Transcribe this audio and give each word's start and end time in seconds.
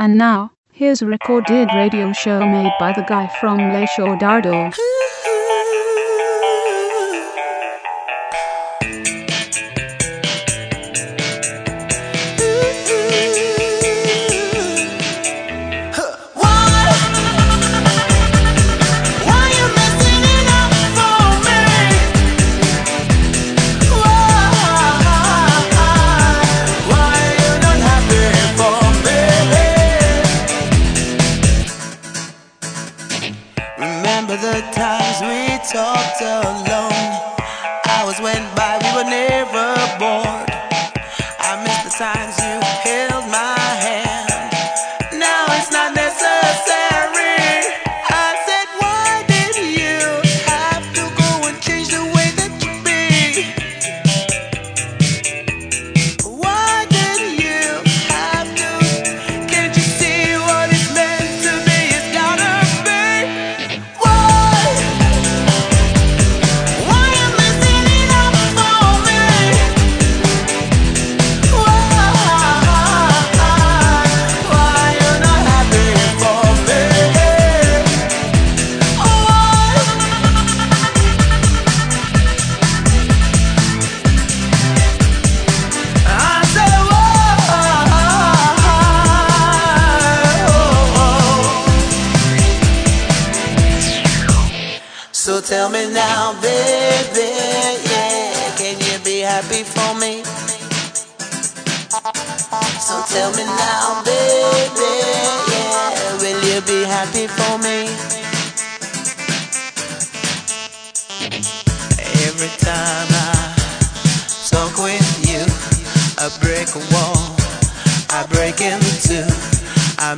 And 0.00 0.16
now, 0.16 0.52
here's 0.72 1.02
a 1.02 1.06
recorded 1.06 1.70
radio 1.74 2.12
show 2.12 2.38
made 2.38 2.70
by 2.78 2.92
the 2.92 3.02
guy 3.02 3.26
from 3.40 3.58
Le 3.72 3.84
Show 3.84 4.14
Dardo. 4.14 4.72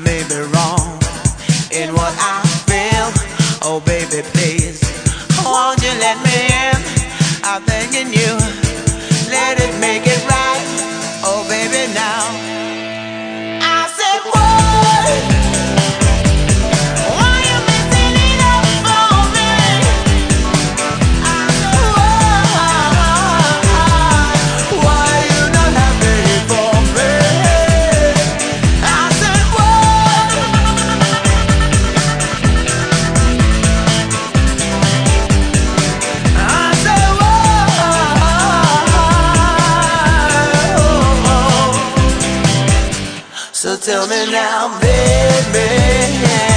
May 0.05 0.23
be 0.29 0.37
wrong 0.37 0.60
tell 43.91 44.07
me 44.07 44.31
now, 44.31 44.79
baby, 44.81 46.50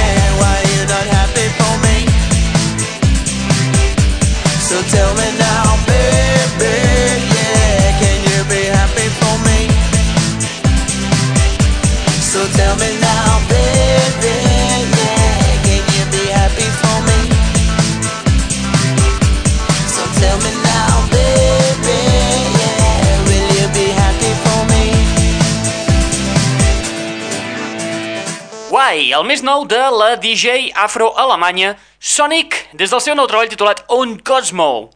el 29.14 29.24
més 29.28 29.44
nou 29.46 29.62
de 29.70 29.78
la 29.94 30.14
DJ 30.18 30.72
afro-alemanya 30.84 31.74
Sonic 32.02 32.56
des 32.74 32.90
del 32.90 33.02
seu 33.04 33.14
nou 33.14 33.28
treball 33.30 33.50
titulat 33.52 33.84
On 33.94 34.16
Cosmo. 34.18 34.90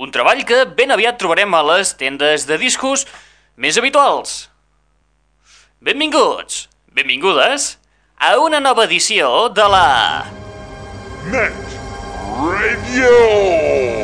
Un 0.00 0.10
treball 0.10 0.42
que 0.48 0.64
ben 0.78 0.90
aviat 0.90 1.20
trobarem 1.20 1.54
a 1.54 1.62
les 1.74 1.92
tendes 2.00 2.48
de 2.48 2.58
discos 2.58 3.06
més 3.60 3.78
habituals. 3.78 4.48
Benvinguts, 5.80 6.66
benvingudes 6.90 7.76
a 8.18 8.34
una 8.42 8.60
nova 8.60 8.88
edició 8.90 9.48
de 9.54 9.70
la... 9.70 9.86
Net 11.30 11.80
Radio. 12.40 13.99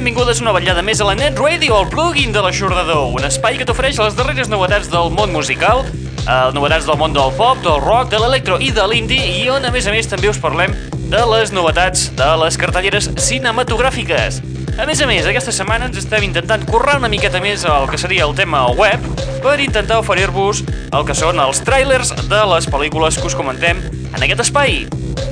Benvingudes 0.00 0.38
una 0.40 0.54
vetllada 0.56 0.80
més 0.80 1.00
a 1.02 1.04
la 1.04 1.12
Net 1.12 1.36
Radio, 1.36 1.76
el 1.82 1.88
plugin 1.92 2.30
de 2.32 2.40
l'aixordador, 2.40 3.10
un 3.18 3.24
espai 3.26 3.58
que 3.60 3.66
t'ofereix 3.68 3.98
les 4.00 4.14
darreres 4.16 4.48
novetats 4.48 4.88
del 4.88 5.10
món 5.12 5.28
musical, 5.34 5.82
eh, 5.84 6.36
novetats 6.56 6.86
del 6.88 6.96
món 6.96 7.12
del 7.12 7.34
pop, 7.36 7.58
del 7.60 7.82
rock, 7.84 8.08
de 8.14 8.20
l'electro 8.22 8.56
i 8.64 8.70
de 8.72 8.86
l'indie, 8.88 9.26
i 9.42 9.50
on 9.52 9.66
a 9.68 9.72
més 9.74 9.84
a 9.84 9.92
més 9.92 10.08
també 10.08 10.30
us 10.30 10.40
parlem 10.40 10.72
de 11.12 11.20
les 11.34 11.52
novetats 11.52 12.06
de 12.16 12.28
les 12.44 12.56
cartelleres 12.56 13.10
cinematogràfiques. 13.20 14.40
A 14.80 14.86
més 14.88 15.02
a 15.04 15.10
més, 15.10 15.28
aquesta 15.28 15.52
setmana 15.52 15.90
ens 15.90 16.00
estem 16.00 16.24
intentant 16.24 16.64
currar 16.70 16.96
una 17.02 17.12
miqueta 17.12 17.42
més 17.44 17.66
el 17.68 17.84
que 17.90 18.00
seria 18.00 18.24
el 18.24 18.32
tema 18.38 18.70
web 18.72 19.04
per 19.44 19.58
intentar 19.60 20.00
oferir-vos 20.00 20.64
el 20.96 21.04
que 21.04 21.18
són 21.18 21.44
els 21.44 21.60
trailers 21.66 22.14
de 22.30 22.40
les 22.54 22.72
pel·lícules 22.72 23.20
que 23.20 23.28
us 23.28 23.36
comentem 23.36 23.84
en 24.14 24.22
aquest 24.22 24.48
espai. 24.48 24.86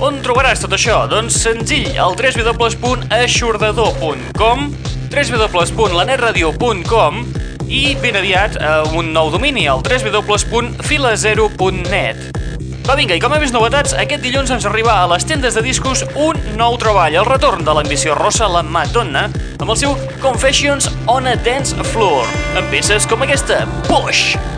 On 0.04 0.14
trobaràs 0.24 0.60
tot 0.62 0.72
això? 0.76 0.96
Doncs 1.10 1.34
senzill, 1.42 1.90
al 1.98 2.12
www.aixordador.com 2.18 4.58
www.lanetradio.com 5.08 7.14
i 7.68 7.92
ben 8.00 8.16
aviat 8.16 8.56
eh, 8.56 8.80
un 8.96 9.12
nou 9.12 9.28
domini, 9.32 9.66
el 9.68 9.82
www.filazero.net. 9.84 12.16
Va, 12.88 12.96
vinga, 12.96 13.12
i 13.12 13.20
com 13.20 13.32
a 13.36 13.38
més 13.40 13.52
novetats, 13.52 13.92
aquest 14.00 14.22
dilluns 14.24 14.48
ens 14.54 14.64
arriba 14.68 14.92
a 15.02 15.06
les 15.10 15.24
tendes 15.28 15.54
de 15.58 15.62
discos 15.64 16.04
un 16.16 16.36
nou 16.56 16.78
treball, 16.80 17.14
el 17.20 17.28
retorn 17.28 17.64
de 17.66 17.72
l'ambició 17.76 18.14
rossa, 18.16 18.48
la 18.48 18.62
Madonna, 18.64 19.28
amb 19.58 19.68
el 19.68 19.76
seu 19.76 19.92
Confessions 20.24 20.88
on 21.04 21.28
a 21.28 21.36
Dance 21.44 21.76
Floor, 21.92 22.24
amb 22.56 22.72
peces 22.72 23.04
com 23.10 23.20
aquesta, 23.28 23.66
Push! 23.90 24.57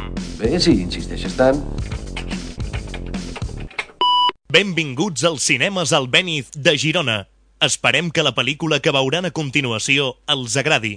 Bé, 0.41 0.57
si 0.57 0.71
insisteixes 0.81 1.35
tant. 1.37 1.59
Benvinguts 4.51 5.21
als 5.29 5.45
cinemes 5.45 5.93
Albéniz 5.93 6.49
de 6.55 6.73
Girona. 6.81 7.19
Esperem 7.61 8.09
que 8.09 8.25
la 8.25 8.33
pel·lícula 8.33 8.81
que 8.81 8.95
veuran 8.95 9.29
a 9.29 9.31
continuació 9.37 10.15
els 10.33 10.57
agradi. 10.57 10.95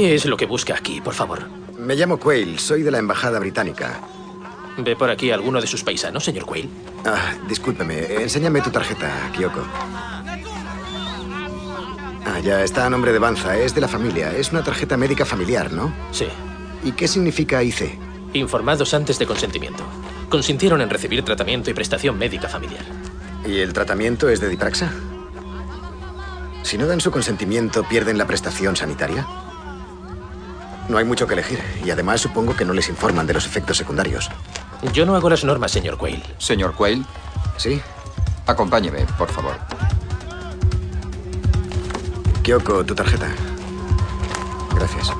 ¿Qué 0.00 0.14
es 0.14 0.24
lo 0.24 0.38
que 0.38 0.46
busca 0.46 0.74
aquí, 0.74 1.02
por 1.02 1.12
favor? 1.12 1.42
Me 1.78 1.94
llamo 1.94 2.18
Quayle, 2.18 2.58
soy 2.58 2.80
de 2.80 2.90
la 2.90 2.96
Embajada 2.96 3.38
Británica. 3.38 4.00
¿Ve 4.78 4.96
por 4.96 5.10
aquí 5.10 5.30
a 5.30 5.34
alguno 5.34 5.60
de 5.60 5.66
sus 5.66 5.84
paisanos, 5.84 6.24
señor 6.24 6.46
Quayle? 6.46 6.70
Ah, 7.04 7.34
discúlpeme, 7.46 8.14
enséñame 8.14 8.62
tu 8.62 8.70
tarjeta, 8.70 9.30
Kyoko. 9.36 9.60
Ah, 12.24 12.40
ya 12.42 12.64
está 12.64 12.86
a 12.86 12.90
nombre 12.90 13.12
de 13.12 13.18
Banza, 13.18 13.58
es 13.58 13.74
de 13.74 13.82
la 13.82 13.88
familia. 13.88 14.34
Es 14.34 14.52
una 14.52 14.64
tarjeta 14.64 14.96
médica 14.96 15.26
familiar, 15.26 15.70
¿no? 15.70 15.92
Sí. 16.12 16.28
¿Y 16.82 16.92
qué 16.92 17.06
significa 17.06 17.62
IC? 17.62 17.98
Informados 18.32 18.94
antes 18.94 19.18
de 19.18 19.26
consentimiento. 19.26 19.84
Consintieron 20.30 20.80
en 20.80 20.88
recibir 20.88 21.22
tratamiento 21.26 21.68
y 21.68 21.74
prestación 21.74 22.16
médica 22.16 22.48
familiar. 22.48 22.86
¿Y 23.46 23.58
el 23.58 23.74
tratamiento 23.74 24.30
es 24.30 24.40
de 24.40 24.48
Dipraxa? 24.48 24.94
Si 26.62 26.78
no 26.78 26.86
dan 26.86 27.02
su 27.02 27.10
consentimiento, 27.10 27.82
¿pierden 27.86 28.16
la 28.16 28.26
prestación 28.26 28.76
sanitaria? 28.76 29.26
No 30.88 30.98
hay 30.98 31.04
mucho 31.04 31.26
que 31.26 31.34
elegir, 31.34 31.60
y 31.84 31.90
además 31.90 32.20
supongo 32.20 32.56
que 32.56 32.64
no 32.64 32.72
les 32.72 32.88
informan 32.88 33.26
de 33.26 33.34
los 33.34 33.46
efectos 33.46 33.76
secundarios. 33.76 34.30
Yo 34.92 35.06
no 35.06 35.14
hago 35.14 35.30
las 35.30 35.44
normas, 35.44 35.70
señor 35.70 35.98
Quayle. 35.98 36.22
Señor 36.38 36.74
Quayle, 36.74 37.04
¿Sí? 37.56 37.80
acompáñeme, 38.46 39.04
por 39.18 39.30
favor. 39.30 39.54
Kyoko, 42.42 42.84
tu 42.84 42.94
tarjeta. 42.94 43.28
Gracias. 44.74 45.12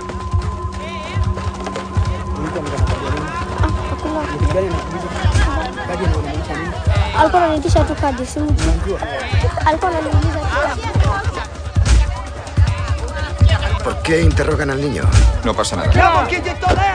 ¿Por 13.83 14.03
qué 14.03 14.21
interrogan 14.21 14.71
al 14.71 14.81
niño? 14.81 15.03
No 15.45 15.55
pasa 15.55 15.77
nada. 15.77 15.91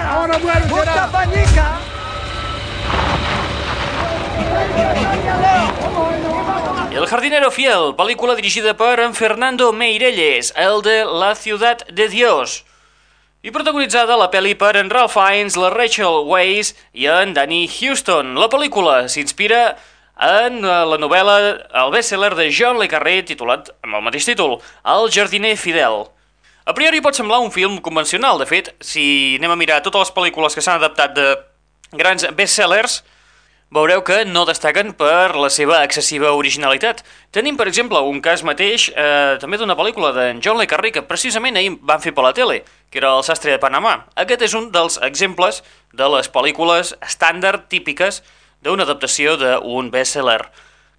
Ahora 0.10 0.38
muere 0.38 0.62
El 6.96 7.08
jardinero 7.08 7.51
fiel, 7.51 7.92
pel·lícula 7.98 8.36
dirigida 8.36 8.74
per 8.77 9.01
en 9.04 9.13
Fernando 9.13 9.74
Meirelles, 9.74 10.54
el 10.56 10.82
de 10.82 11.04
La 11.06 11.36
ciutat 11.36 11.84
de 11.89 12.08
Dios. 12.08 12.63
I 13.44 13.51
protagonitzada 13.51 14.15
la 14.18 14.30
pel·li 14.32 14.56
per 14.56 14.77
en 14.80 14.89
Ralph 14.89 15.18
Fiennes, 15.18 15.58
la 15.60 15.70
Rachel 15.74 16.24
Weisz 16.25 16.74
i 16.94 17.10
en 17.12 17.36
Danny 17.36 17.68
Houston. 17.68 18.34
La 18.39 18.48
pel·lícula 18.50 19.10
s'inspira 19.12 19.75
en 20.15 20.63
eh, 20.63 20.82
la 20.88 20.98
novel·la, 20.98 21.38
el 21.84 21.92
best-seller 21.94 22.34
de 22.39 22.48
John 22.50 22.80
le 22.80 22.88
Carré, 22.88 23.20
titulat 23.27 23.74
amb 23.84 24.00
el 24.00 24.06
mateix 24.08 24.25
títol, 24.32 24.62
El 24.82 25.12
jardiner 25.12 25.58
fidel. 25.60 26.14
A 26.65 26.74
priori 26.74 26.98
pot 26.98 27.13
semblar 27.13 27.43
un 27.45 27.51
film 27.53 27.77
convencional, 27.77 28.39
de 28.41 28.45
fet, 28.50 28.72
si 28.81 29.36
anem 29.38 29.51
a 29.53 29.57
mirar 29.60 29.84
totes 29.86 30.07
les 30.07 30.13
pel·lícules 30.15 30.55
que 30.57 30.63
s'han 30.65 30.79
adaptat 30.79 31.12
de 31.13 31.25
grans 31.93 32.25
bestsellers, 32.34 33.03
veureu 33.69 34.01
que 34.07 34.24
no 34.25 34.48
destaquen 34.50 34.95
per 34.98 35.38
la 35.38 35.51
seva 35.53 35.84
excessiva 35.86 36.31
originalitat. 36.34 37.03
Tenim, 37.29 37.53
per 37.60 37.67
exemple, 37.69 38.01
un 38.01 38.17
cas 38.17 38.41
mateix 38.41 38.88
eh, 38.89 39.38
també 39.38 39.62
d'una 39.62 39.77
pel·lícula 39.77 40.10
d'en 40.15 40.41
John 40.41 40.57
le 40.57 40.65
Carré 40.65 40.89
que 40.95 41.05
precisament 41.05 41.62
ahir 41.62 41.75
van 41.86 42.01
fer 42.01 42.15
per 42.17 42.25
la 42.25 42.34
tele, 42.34 42.63
que 42.89 42.98
era 42.98 43.13
El 43.13 43.22
sastre 43.29 43.53
de 43.53 43.62
Panamà. 43.62 44.00
Aquest 44.25 44.50
és 44.50 44.57
un 44.57 44.72
dels 44.74 44.98
exemples 45.05 45.62
de 45.93 46.10
les 46.17 46.34
pel·lícules 46.34 46.95
estàndard 46.98 47.69
típiques 47.69 48.24
d'una 48.65 48.89
adaptació 48.89 49.38
d'un 49.38 49.93
bestseller. 49.93 50.41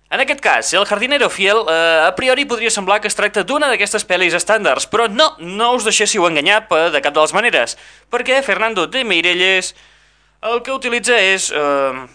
En 0.09 0.21
aquest 0.23 0.41
cas, 0.41 0.73
El 0.73 0.87
jardinero 0.87 1.29
fiel, 1.29 1.65
eh, 1.69 2.07
a 2.07 2.15
priori 2.15 2.45
podria 2.45 2.71
semblar 2.71 3.01
que 3.01 3.09
es 3.09 3.17
tracta 3.19 3.43
d'una 3.43 3.67
d'aquestes 3.67 4.07
pel·lis 4.07 4.37
estàndards, 4.39 4.87
però 4.87 5.09
no, 5.11 5.33
no 5.41 5.73
us 5.75 5.85
deixéssiu 5.85 6.27
enganyar 6.29 6.69
per, 6.69 6.93
de 6.95 7.01
cap 7.03 7.15
de 7.15 7.21
les 7.21 7.35
maneres, 7.35 7.77
perquè 8.11 8.39
Fernando 8.43 8.87
de 8.87 9.03
Meirelles 9.05 9.75
el 10.43 10.63
que 10.63 10.73
utilitza 10.73 11.19
és... 11.19 11.51
Eh, 11.51 12.07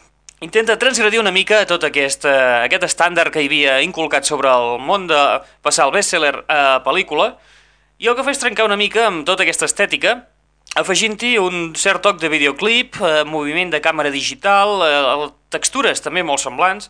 intenta 0.41 0.73
transgredir 0.79 1.19
una 1.21 1.31
mica 1.31 1.59
tot 1.69 1.83
aquest, 1.85 2.25
eh, 2.25 2.63
aquest 2.65 2.87
estàndard 2.87 3.29
que 3.29 3.43
hi 3.43 3.49
havia 3.49 3.75
inculcat 3.85 4.25
sobre 4.25 4.49
el 4.49 4.79
món 4.81 5.05
de 5.05 5.19
passar 5.61 5.85
el 5.85 5.93
bestseller 5.93 6.33
a 6.49 6.79
pel·lícula, 6.81 7.35
i 8.01 8.09
el 8.09 8.15
que 8.17 8.25
fa 8.25 8.33
és 8.33 8.41
trencar 8.41 8.65
una 8.65 8.79
mica 8.79 9.05
amb 9.05 9.21
tota 9.27 9.45
aquesta 9.45 9.67
estètica, 9.69 10.15
afegint-hi 10.81 11.35
un 11.37 11.75
cert 11.77 12.01
toc 12.01 12.17
de 12.23 12.31
videoclip, 12.33 12.97
eh, 13.03 13.21
moviment 13.27 13.69
de 13.69 13.83
càmera 13.83 14.09
digital, 14.09 14.81
eh, 14.87 15.29
textures 15.53 16.01
també 16.01 16.23
molt 16.23 16.41
semblants, 16.41 16.89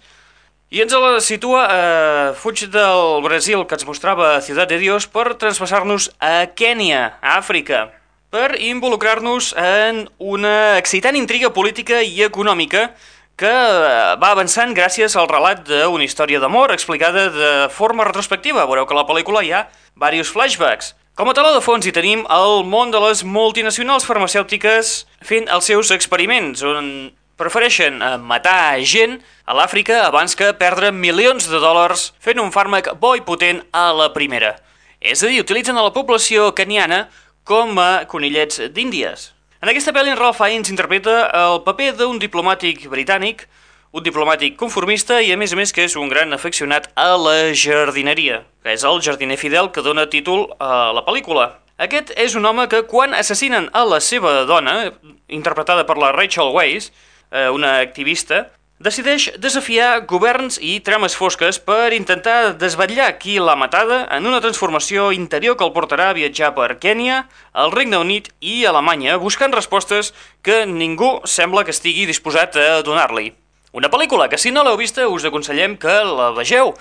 i 0.71 0.79
ens 0.79 0.93
la 0.95 1.19
situa, 1.19 1.65
eh, 1.67 2.33
fuig 2.39 2.61
del 2.71 3.19
Brasil 3.25 3.65
que 3.67 3.75
ens 3.75 3.83
mostrava 3.83 4.39
Ciutat 4.39 4.69
de 4.71 4.77
Dios 4.79 5.03
per 5.05 5.33
traspassar-nos 5.35 6.13
a 6.17 6.47
Kènia, 6.55 7.17
a 7.19 7.35
Àfrica, 7.41 7.89
per 8.31 8.55
involucrar-nos 8.55 9.51
en 9.59 10.07
una 10.17 10.77
excitant 10.79 11.17
intriga 11.19 11.51
política 11.51 11.99
i 12.01 12.23
econòmica 12.23 12.93
que 13.35 13.51
eh, 13.51 14.15
va 14.15 14.31
avançant 14.31 14.71
gràcies 14.71 15.17
al 15.19 15.27
relat 15.27 15.67
d'una 15.67 16.07
història 16.07 16.39
d'amor 16.39 16.71
explicada 16.71 17.27
de 17.35 17.53
forma 17.75 18.07
retrospectiva. 18.07 18.63
Veureu 18.63 18.87
que 18.87 18.95
a 18.95 19.01
la 19.01 19.07
pel·lícula 19.09 19.43
hi 19.43 19.51
ha 19.51 19.65
diversos 19.99 20.31
flashbacks. 20.31 20.95
Com 21.19 21.27
a 21.27 21.35
taló 21.35 21.51
de 21.51 21.59
fons 21.59 21.83
hi 21.83 21.91
tenim 21.91 22.23
el 22.31 22.63
món 22.63 22.95
de 22.95 22.99
les 23.03 23.25
multinacionals 23.27 24.07
farmacèutiques 24.07 25.01
fent 25.19 25.51
els 25.51 25.67
seus 25.67 25.91
experiments, 25.91 26.63
on 26.63 27.11
prefereixen 27.41 27.99
eh, 27.99 28.15
matar 28.21 28.77
gent 28.85 29.17
a 29.49 29.57
l'Àfrica 29.57 30.03
abans 30.05 30.37
que 30.37 30.53
perdre 30.57 30.93
milions 30.93 31.49
de 31.49 31.59
dòlars 31.59 32.11
fent 32.21 32.39
un 32.39 32.53
fàrmac 32.53 32.93
bo 33.01 33.15
i 33.17 33.25
potent 33.25 33.63
a 33.73 33.89
la 33.97 34.11
primera. 34.13 34.55
És 35.01 35.23
a 35.23 35.29
dir, 35.29 35.41
utilitzen 35.41 35.77
a 35.77 35.85
la 35.87 35.93
població 35.95 36.51
caniana 36.53 37.07
com 37.43 37.77
a 37.81 38.05
conillets 38.05 38.61
d'Índies. 38.69 39.31
En 39.61 39.69
aquesta 39.69 39.93
pel·li, 39.93 40.13
en 40.13 40.17
Ralph 40.17 40.39
Fiennes 40.41 40.69
interpreta 40.73 41.25
el 41.37 41.59
paper 41.65 41.91
d'un 41.97 42.21
diplomàtic 42.21 42.87
britànic, 42.89 43.43
un 43.91 44.05
diplomàtic 44.05 44.55
conformista 44.57 45.19
i, 45.21 45.33
a 45.33 45.37
més 45.37 45.51
a 45.53 45.57
més, 45.59 45.73
que 45.75 45.83
és 45.85 45.97
un 45.99 46.09
gran 46.09 46.31
afeccionat 46.33 46.87
a 46.95 47.11
la 47.19 47.51
jardineria, 47.53 48.43
que 48.63 48.73
és 48.77 48.85
el 48.87 49.01
jardiner 49.03 49.37
fidel 49.37 49.69
que 49.73 49.83
dona 49.85 50.07
títol 50.09 50.47
a 50.57 50.91
la 50.95 51.03
pel·lícula. 51.05 51.49
Aquest 51.81 52.13
és 52.15 52.37
un 52.37 52.45
home 52.45 52.67
que, 52.69 52.83
quan 52.89 53.13
assassinen 53.17 53.67
a 53.73 53.83
la 53.89 53.99
seva 54.01 54.45
dona, 54.49 54.93
interpretada 55.27 55.85
per 55.89 55.97
la 55.97 56.11
Rachel 56.15 56.53
Weisz, 56.55 56.91
eh, 57.31 57.49
una 57.49 57.79
activista, 57.79 58.49
decideix 58.81 59.27
desafiar 59.37 60.05
governs 60.09 60.57
i 60.57 60.79
trames 60.85 61.13
fosques 61.17 61.59
per 61.61 61.93
intentar 61.93 62.53
desvetllar 62.57 63.11
qui 63.21 63.37
l'ha 63.39 63.55
matada 63.55 64.03
en 64.15 64.25
una 64.25 64.41
transformació 64.41 65.11
interior 65.13 65.57
que 65.57 65.67
el 65.67 65.73
portarà 65.75 66.09
a 66.09 66.17
viatjar 66.17 66.53
per 66.57 66.79
Kènia, 66.81 67.25
el 67.53 67.71
Regne 67.75 67.99
Unit 68.01 68.31
i 68.41 68.63
Alemanya, 68.65 69.19
buscant 69.21 69.53
respostes 69.53 70.13
que 70.41 70.65
ningú 70.65 71.19
sembla 71.25 71.63
que 71.63 71.75
estigui 71.75 72.07
disposat 72.09 72.57
a 72.57 72.81
donar-li. 72.85 73.31
Una 73.71 73.87
pel·lícula 73.87 74.27
que, 74.27 74.39
si 74.41 74.51
no 74.51 74.65
l'heu 74.65 74.75
vista, 74.79 75.05
us 75.07 75.23
aconsellem 75.29 75.77
que 75.79 75.93
la 76.03 76.31
vegeu, 76.35 76.73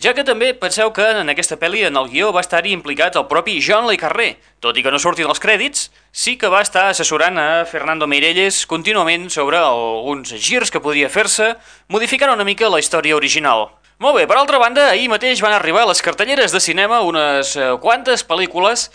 ja 0.00 0.12
que 0.14 0.24
també 0.26 0.50
penseu 0.58 0.90
que 0.94 1.04
en 1.20 1.30
aquesta 1.30 1.58
pel·li 1.60 1.84
en 1.86 1.96
el 1.96 2.08
guió 2.10 2.32
va 2.34 2.42
estar-hi 2.42 2.72
implicat 2.74 3.14
el 3.16 3.28
propi 3.30 3.60
John 3.62 3.86
Le 3.86 3.96
Carré, 4.00 4.34
tot 4.60 4.76
i 4.76 4.82
que 4.82 4.90
no 4.90 4.98
surtin 4.98 5.30
els 5.30 5.40
crèdits, 5.42 5.86
sí 6.10 6.34
que 6.40 6.50
va 6.50 6.64
estar 6.64 6.88
assessorant 6.90 7.38
a 7.38 7.64
Fernando 7.70 8.08
Meirelles 8.10 8.64
contínuament 8.66 9.28
sobre 9.30 9.60
alguns 9.62 10.34
girs 10.34 10.74
que 10.74 10.82
podia 10.82 11.12
fer-se, 11.12 11.54
modificant 11.88 12.34
una 12.34 12.46
mica 12.48 12.72
la 12.72 12.82
història 12.82 13.16
original. 13.16 13.68
Molt 14.02 14.18
bé, 14.18 14.26
per 14.26 14.36
altra 14.40 14.58
banda, 14.58 14.88
ahir 14.90 15.06
mateix 15.08 15.38
van 15.44 15.54
arribar 15.54 15.84
a 15.84 15.92
les 15.92 16.02
cartelleres 16.02 16.50
de 16.50 16.60
cinema 16.60 16.98
unes 17.06 17.54
eh, 17.54 17.70
quantes 17.80 18.26
pel·lícules 18.26 18.88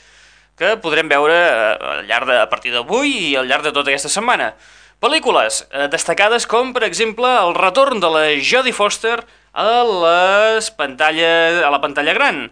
que 0.59 0.75
podrem 0.83 1.07
veure 1.07 1.37
eh, 1.39 1.77
al 1.93 2.03
llarg 2.09 2.27
de, 2.27 2.35
a 2.43 2.49
partir 2.51 2.75
d'avui 2.75 3.15
i 3.29 3.35
al 3.39 3.47
llarg 3.47 3.63
de 3.63 3.71
tota 3.71 3.93
aquesta 3.93 4.11
setmana. 4.11 4.51
Pel·lícules 4.99 5.63
eh, 5.71 5.87
destacades 5.87 6.43
com, 6.51 6.73
per 6.75 6.83
exemple, 6.83 7.31
el 7.45 7.55
retorn 7.55 8.03
de 8.03 8.11
la 8.11 8.25
Jodie 8.43 8.75
Foster 8.75 9.21
a, 9.53 9.83
les 9.83 10.71
pantalla, 10.71 11.67
a 11.67 11.69
la 11.71 11.81
pantalla 11.81 12.13
gran. 12.13 12.49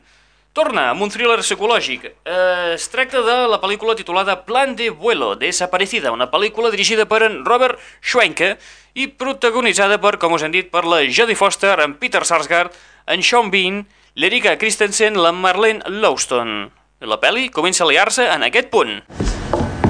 Torna 0.58 0.88
amb 0.90 1.04
un 1.06 1.12
thriller 1.14 1.38
psicològic. 1.44 2.08
Eh, 2.26 2.74
es 2.74 2.88
tracta 2.90 3.22
de 3.22 3.36
la 3.52 3.60
pel·lícula 3.62 3.94
titulada 3.96 4.40
Plan 4.48 4.74
de 4.76 4.90
vuelo, 4.90 5.36
desaparecida, 5.38 6.12
una 6.12 6.32
pel·lícula 6.32 6.72
dirigida 6.74 7.06
per 7.06 7.22
en 7.28 7.44
Robert 7.46 7.78
Schwenke 8.02 8.56
i 8.98 9.06
protagonitzada 9.08 10.00
per, 10.02 10.16
com 10.18 10.34
us 10.34 10.42
hem 10.42 10.56
dit, 10.56 10.72
per 10.74 10.84
la 10.90 11.04
Jodie 11.06 11.38
Foster, 11.38 11.76
en 11.84 11.94
Peter 12.02 12.24
Sarsgaard, 12.26 12.74
en 13.06 13.22
Sean 13.22 13.52
Bean, 13.54 13.84
l'Erika 14.16 14.58
Christensen, 14.58 15.22
la 15.22 15.32
Marlene 15.32 15.86
Lowston. 16.02 16.72
La 17.06 17.20
pel·li 17.22 17.52
comença 17.54 17.86
a 17.86 17.92
liar-se 17.92 18.26
en 18.26 18.48
aquest 18.48 18.72
punt. 18.74 19.04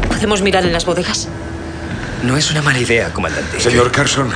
¿Podemos 0.09 0.41
mirar 0.41 0.65
en 0.65 0.73
las 0.73 0.83
bodegas? 0.83 1.29
No 2.23 2.35
es 2.35 2.51
una 2.51 2.61
mala 2.61 2.79
idea, 2.79 3.13
comandante. 3.13 3.61
Señor 3.61 3.91
Carson, 3.91 4.33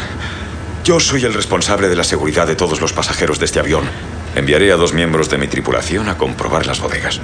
yo 0.83 0.99
soy 0.99 1.25
el 1.25 1.33
responsable 1.33 1.89
de 1.89 1.95
la 1.95 2.03
seguridad 2.03 2.47
de 2.47 2.55
todos 2.55 2.81
los 2.81 2.93
pasajeros 2.93 3.39
de 3.39 3.45
este 3.45 3.59
avión. 3.59 3.83
Enviaré 4.33 4.71
a 4.71 4.77
dos 4.77 4.93
miembros 4.93 5.29
de 5.29 5.37
mi 5.37 5.47
tripulación 5.47 6.07
a 6.07 6.17
comprobar 6.17 6.65
las 6.65 6.79
bodegas. 6.79 7.19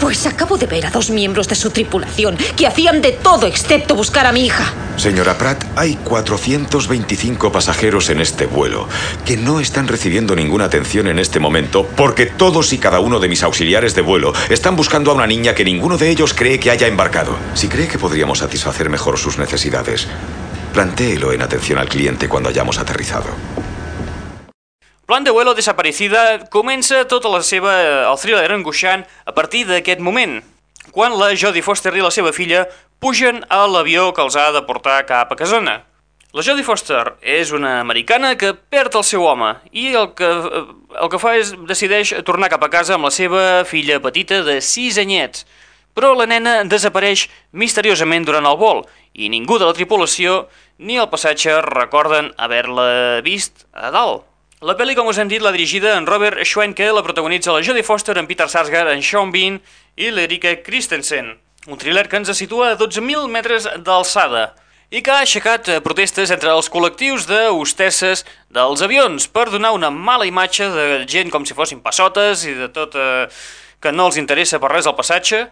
Pues 0.00 0.26
acabo 0.26 0.56
de 0.56 0.66
ver 0.66 0.86
a 0.86 0.90
dos 0.90 1.10
miembros 1.10 1.48
de 1.48 1.54
su 1.54 1.70
tripulación 1.70 2.36
que 2.56 2.66
hacían 2.66 3.02
de 3.02 3.12
todo 3.12 3.46
excepto 3.46 3.94
buscar 3.94 4.26
a 4.26 4.32
mi 4.32 4.46
hija. 4.46 4.72
Señora 4.96 5.36
Pratt, 5.36 5.64
hay 5.76 5.96
425 5.96 7.52
pasajeros 7.52 8.08
en 8.08 8.20
este 8.20 8.46
vuelo 8.46 8.88
que 9.26 9.36
no 9.36 9.60
están 9.60 9.86
recibiendo 9.86 10.34
ninguna 10.34 10.64
atención 10.64 11.08
en 11.08 11.18
este 11.18 11.38
momento 11.38 11.86
porque 11.94 12.24
todos 12.24 12.72
y 12.72 12.78
cada 12.78 13.00
uno 13.00 13.20
de 13.20 13.28
mis 13.28 13.42
auxiliares 13.42 13.94
de 13.94 14.00
vuelo 14.00 14.32
están 14.48 14.76
buscando 14.76 15.10
a 15.10 15.14
una 15.14 15.26
niña 15.26 15.54
que 15.54 15.64
ninguno 15.64 15.98
de 15.98 16.08
ellos 16.08 16.32
cree 16.32 16.58
que 16.58 16.70
haya 16.70 16.86
embarcado. 16.86 17.36
Si 17.52 17.68
cree 17.68 17.88
que 17.88 17.98
podríamos 17.98 18.38
satisfacer 18.38 18.88
mejor 18.88 19.18
sus 19.18 19.36
necesidades, 19.36 20.08
plantéelo 20.76 21.32
en 21.32 21.40
atención 21.40 21.78
al 21.78 21.88
cliente 21.88 22.28
cuando 22.28 22.50
hayamos 22.50 22.78
aterrizado. 22.78 23.30
Plan 25.06 25.24
de 25.24 25.30
vuelo 25.30 25.54
desaparecida 25.54 26.50
comença 26.52 27.06
tota 27.08 27.30
la 27.32 27.40
seva, 27.40 27.72
el 28.12 28.18
thriller 28.20 28.52
angoixant 28.52 29.06
a 29.24 29.32
partir 29.32 29.64
d'aquest 29.64 30.04
moment, 30.04 30.42
quan 30.92 31.16
la 31.16 31.30
Jodie 31.32 31.64
Foster 31.64 31.94
i 31.96 32.04
la 32.04 32.12
seva 32.12 32.34
filla 32.36 32.66
pugen 33.00 33.40
a 33.48 33.62
l'avió 33.64 34.10
que 34.12 34.20
els 34.20 34.36
ha 34.36 34.50
de 34.52 34.66
portar 34.68 34.98
cap 35.08 35.32
a 35.32 35.38
Casona. 35.40 35.78
La 36.36 36.44
Jodie 36.44 36.66
Foster 36.66 37.14
és 37.24 37.56
una 37.56 37.78
americana 37.80 38.34
que 38.36 38.52
perd 38.52 39.00
el 39.00 39.08
seu 39.08 39.24
home 39.24 39.54
i 39.72 39.94
el 39.96 40.12
que, 40.12 40.28
el 40.28 41.08
que 41.08 41.22
fa 41.22 41.38
és 41.40 41.54
decideix 41.64 42.12
tornar 42.28 42.52
cap 42.52 42.68
a 42.68 42.68
casa 42.68 42.98
amb 43.00 43.08
la 43.08 43.14
seva 43.14 43.64
filla 43.64 43.96
petita 44.04 44.42
de 44.44 44.60
6 44.60 45.00
anyets. 45.00 45.48
Però 45.96 46.12
la 46.12 46.26
nena 46.28 46.58
desapareix 46.68 47.24
misteriosament 47.56 48.26
durant 48.28 48.44
el 48.44 48.58
vol 48.60 48.84
i 49.16 49.30
ningú 49.32 49.56
de 49.56 49.64
la 49.64 49.76
tripulació 49.76 50.42
ni 50.76 50.98
el 51.00 51.08
passatge 51.08 51.54
recorden 51.64 52.34
haver-la 52.36 53.22
vist 53.24 53.64
a 53.72 53.88
dalt. 53.94 54.26
La 54.64 54.76
pel·li, 54.76 54.94
com 54.96 55.08
us 55.08 55.18
hem 55.20 55.28
dit, 55.28 55.40
la 55.44 55.52
dirigida 55.52 55.94
en 55.96 56.06
Robert 56.08 56.40
Schwenke, 56.44 56.86
la 56.92 57.04
protagonitza 57.04 57.52
la 57.52 57.64
Jodie 57.64 57.84
Foster, 57.84 58.16
en 58.16 58.28
Peter 58.28 58.48
Sarsgaard, 58.48 58.92
en 58.92 59.02
Sean 59.04 59.32
Bean 59.32 59.58
i 59.96 60.08
l'Erika 60.12 60.54
Christensen. 60.64 61.34
Un 61.68 61.80
thriller 61.80 62.06
que 62.08 62.20
ens 62.20 62.32
situa 62.36 62.70
a 62.72 62.78
12.000 62.78 63.28
metres 63.32 63.66
d'alçada 63.84 64.54
i 64.88 65.02
que 65.02 65.10
ha 65.10 65.22
aixecat 65.24 65.68
protestes 65.84 66.30
entre 66.30 66.52
els 66.54 66.70
col·lectius 66.72 67.26
de 67.26 67.46
hostesses 67.50 68.22
dels 68.52 68.84
avions 68.86 69.26
per 69.28 69.48
donar 69.50 69.72
una 69.74 69.90
mala 69.90 70.28
imatge 70.28 70.68
de 70.70 70.86
gent 71.10 71.32
com 71.34 71.44
si 71.44 71.56
fossin 71.58 71.82
passotes 71.82 72.44
i 72.46 72.54
de 72.54 72.68
tot 72.72 72.94
eh, 72.94 73.26
que 73.82 73.92
no 73.92 74.06
els 74.08 74.20
interessa 74.20 74.60
per 74.62 74.70
res 74.72 74.86
el 74.86 74.96
passatge. 74.96 75.46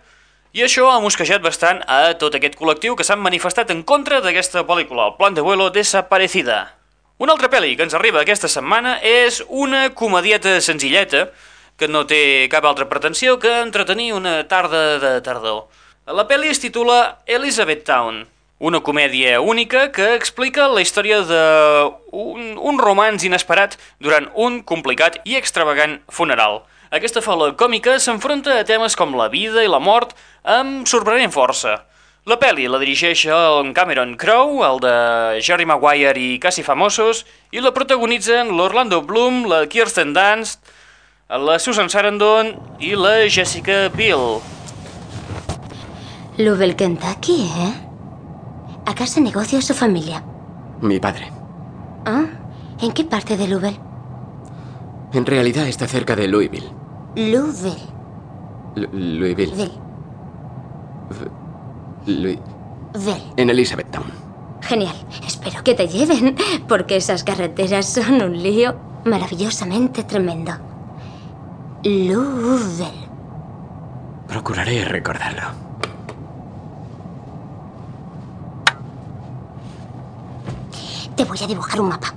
I 0.54 0.62
això 0.62 0.84
ha 0.86 1.00
mosquejat 1.02 1.42
bastant 1.42 1.80
a 1.90 2.12
tot 2.14 2.36
aquest 2.38 2.54
col·lectiu 2.54 2.94
que 2.94 3.02
s'han 3.02 3.18
manifestat 3.18 3.72
en 3.74 3.80
contra 3.82 4.20
d'aquesta 4.22 4.60
pel·lícula, 4.68 5.08
el 5.08 5.16
Plan 5.18 5.34
de 5.34 5.42
Vuelo 5.42 5.64
Desaparecida. 5.74 6.76
Una 7.18 7.34
altra 7.34 7.48
pel·li 7.50 7.72
que 7.74 7.82
ens 7.82 7.96
arriba 7.98 8.20
aquesta 8.20 8.46
setmana 8.46 8.92
és 9.02 9.40
una 9.48 9.88
comedieta 9.98 10.52
senzilleta 10.62 11.24
que 11.74 11.88
no 11.90 12.04
té 12.06 12.46
cap 12.52 12.68
altra 12.70 12.86
pretensió 12.86 13.34
que 13.42 13.50
entretenir 13.64 14.12
una 14.14 14.36
tarda 14.46 15.00
de 15.02 15.10
tardor. 15.26 15.64
La 16.06 16.28
pel·li 16.30 16.52
es 16.54 16.62
titula 16.62 17.18
Elizabeth 17.26 17.82
Town, 17.88 18.22
una 18.62 18.78
comèdia 18.78 19.40
única 19.40 19.88
que 19.90 20.12
explica 20.14 20.68
la 20.70 20.86
història 20.86 21.18
d'un 21.26 22.54
un 22.62 22.78
romanç 22.78 23.26
inesperat 23.26 23.74
durant 23.98 24.30
un 24.38 24.62
complicat 24.62 25.18
i 25.26 25.34
extravagant 25.34 25.98
funeral. 26.06 26.62
Aquesta 26.94 27.18
fala 27.18 27.48
còmica 27.58 27.96
s'enfronta 27.98 28.60
a 28.60 28.64
temes 28.66 28.94
com 28.94 29.16
la 29.18 29.24
vida 29.26 29.64
i 29.64 29.70
la 29.70 29.80
mort 29.82 30.12
amb 30.46 30.86
sorprenent 30.86 31.32
força. 31.34 31.72
La 32.30 32.36
pel·li 32.38 32.68
la 32.70 32.78
dirigeix 32.78 33.24
el 33.34 33.72
Cameron 33.74 34.12
Crowe, 34.14 34.60
el 34.62 34.78
de 34.84 34.92
Jerry 35.42 35.66
Maguire 35.66 36.14
i 36.22 36.38
Quasi 36.38 36.62
Famosos, 36.62 37.24
i 37.50 37.58
la 37.64 37.72
protagonitzen 37.74 38.52
l'Orlando 38.54 39.00
Bloom, 39.02 39.42
la 39.50 39.64
Kirsten 39.66 40.12
Dunst, 40.14 40.62
la 41.48 41.58
Susan 41.58 41.90
Sarandon 41.90 42.52
i 42.78 42.92
la 42.94 43.26
Jessica 43.26 43.88
Biel. 43.90 44.38
Louisville, 46.38 46.76
Kentucky, 46.78 47.40
¿eh? 47.64 47.74
Acá 48.86 49.08
se 49.08 49.20
negocia 49.20 49.60
su 49.60 49.74
familia. 49.74 50.22
Mi 50.80 51.00
padre. 51.00 51.32
¿Ah? 52.06 52.26
¿En 52.80 52.92
qué 52.92 53.02
parte 53.02 53.36
de 53.36 53.48
Louisville? 53.48 53.80
En 55.12 55.26
realidad 55.26 55.66
está 55.66 55.88
cerca 55.88 56.14
de 56.14 56.28
Louisville. 56.28 56.83
Louisville. 57.16 57.76
Lu- 58.76 58.88
Louisville. 58.92 59.54
Ville. 59.54 59.80
Louis- 62.06 62.40
Ville. 62.94 63.22
En 63.36 63.50
Elizabethtown. 63.50 64.04
Genial. 64.62 64.96
Espero 65.26 65.62
que 65.62 65.74
te 65.74 65.86
lleven, 65.88 66.34
porque 66.68 66.96
esas 66.96 67.22
carreteras 67.24 67.86
son 67.86 68.22
un 68.22 68.42
lío 68.42 68.74
maravillosamente 69.04 70.02
tremendo. 70.04 70.52
Louisville. 71.84 73.04
Procuraré 74.26 74.84
recordarlo. 74.86 75.42
Te 81.16 81.24
voy 81.24 81.38
a 81.42 81.46
dibujar 81.46 81.80
un 81.80 81.88
mapa. 81.88 82.12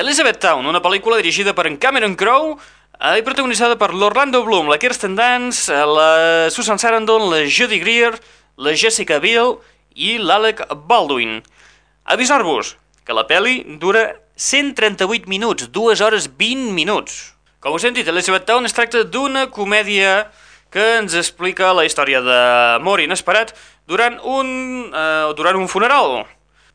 Elizabeth 0.00 0.38
Town, 0.40 0.64
una 0.64 0.80
pel·lícula 0.80 1.18
dirigida 1.20 1.52
per 1.52 1.66
en 1.68 1.74
Cameron 1.76 2.14
Crowe 2.16 2.54
eh, 2.56 3.18
i 3.20 3.24
protagonitzada 3.26 3.76
per 3.76 3.90
l'Orlando 3.92 4.40
Bloom, 4.46 4.70
la 4.72 4.78
Kirsten 4.80 5.12
Dunst, 5.12 5.68
eh, 5.68 5.82
la 5.84 6.48
Susan 6.48 6.80
Sarandon, 6.80 7.26
la 7.28 7.42
Judy 7.44 7.76
Greer, 7.82 8.14
la 8.56 8.72
Jessica 8.72 9.18
Biel 9.20 9.58
i 9.92 10.14
l'Alec 10.16 10.62
Baldwin. 10.88 11.42
Avisar-vos 12.08 12.78
que 13.04 13.18
la 13.18 13.26
pel·li 13.28 13.76
dura 13.82 14.06
138 14.40 15.28
minuts, 15.28 15.68
2 15.68 16.00
hores 16.06 16.30
20 16.32 16.72
minuts. 16.72 17.20
Com 17.60 17.76
us 17.76 17.84
hem 17.84 17.92
dit, 17.92 18.08
Elizabeth 18.08 18.48
Town 18.48 18.64
es 18.64 18.72
tracta 18.72 19.04
d'una 19.04 19.50
comèdia 19.52 20.30
que 20.72 20.94
ens 21.02 21.12
explica 21.12 21.74
la 21.76 21.84
història 21.84 22.24
d'amor 22.24 23.04
inesperat 23.04 23.52
durant 23.84 24.16
un, 24.24 24.48
eh, 24.96 25.32
durant 25.36 25.60
un 25.60 25.68
funeral. 25.68 26.22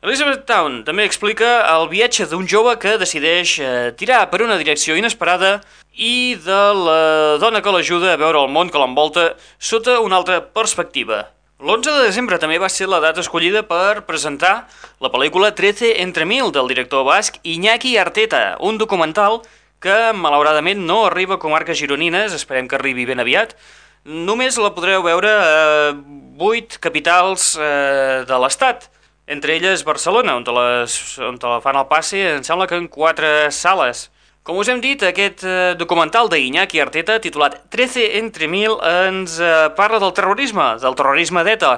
Elizabeth 0.04 0.44
Town 0.44 0.82
també 0.84 1.06
explica 1.08 1.62
el 1.72 1.86
viatge 1.88 2.26
d'un 2.28 2.44
jove 2.44 2.74
que 2.76 2.98
decideix 3.00 3.54
eh, 3.58 3.68
tirar 3.96 4.26
per 4.28 4.42
una 4.44 4.58
direcció 4.60 4.92
inesperada 4.98 5.62
i 5.96 6.36
de 6.44 6.58
la 6.76 6.98
dona 7.40 7.62
que 7.64 7.72
l'ajuda 7.72 8.12
a 8.12 8.18
veure 8.20 8.42
el 8.44 8.52
món 8.52 8.68
que 8.68 8.76
l'envolta 8.82 9.30
sota 9.56 10.00
una 10.04 10.18
altra 10.20 10.42
perspectiva. 10.44 11.22
L'11 11.64 11.88
de 11.88 12.02
desembre 12.04 12.36
també 12.36 12.58
va 12.60 12.68
ser 12.68 12.90
la 12.92 13.00
data 13.00 13.22
escollida 13.24 13.62
per 13.64 14.04
presentar 14.04 14.66
la 15.00 15.08
pel·lícula 15.08 15.54
13 15.56 15.94
entre 16.02 16.26
mil 16.28 16.52
del 16.52 16.68
director 16.68 17.06
basc 17.08 17.38
Iñaki 17.42 17.94
Arteta, 17.96 18.58
un 18.60 18.76
documental 18.76 19.40
que 19.80 20.12
malauradament 20.12 20.82
no 20.84 21.06
arriba 21.06 21.38
a 21.38 21.40
comarques 21.40 21.80
gironines, 21.80 22.36
esperem 22.36 22.68
que 22.68 22.76
arribi 22.76 23.08
ben 23.08 23.24
aviat. 23.24 23.56
Només 24.04 24.60
la 24.60 24.74
podreu 24.76 25.00
veure 25.08 25.32
a 25.32 25.96
8 26.36 26.76
capitals 26.84 27.54
eh, 27.56 28.26
de 28.28 28.42
l'Estat, 28.44 28.90
entre 29.26 29.56
elles 29.56 29.82
Barcelona, 29.84 30.36
on, 30.38 30.44
te 30.46 30.54
les, 30.54 30.96
on 31.18 31.38
te 31.38 31.48
la 31.50 31.60
fan 31.64 31.76
al 31.78 31.88
passe, 31.90 32.20
em 32.36 32.44
sembla 32.46 32.68
que 32.70 32.78
en 32.78 32.86
4 32.88 33.50
sales. 33.50 34.06
Com 34.46 34.60
us 34.62 34.68
hem 34.70 34.78
dit, 34.78 35.02
aquest 35.02 35.42
eh, 35.42 35.74
documental 35.74 36.30
d'Iñaki 36.30 36.78
Arteta, 36.78 37.18
titulat 37.18 37.58
13 37.74 38.04
entre 38.20 38.46
mil, 38.46 38.76
ens 38.86 39.40
eh, 39.42 39.54
parla 39.74 39.98
del 39.98 40.14
terrorisme, 40.14 40.76
del 40.78 40.94
terrorisme 40.94 41.42
d'ETA. 41.42 41.72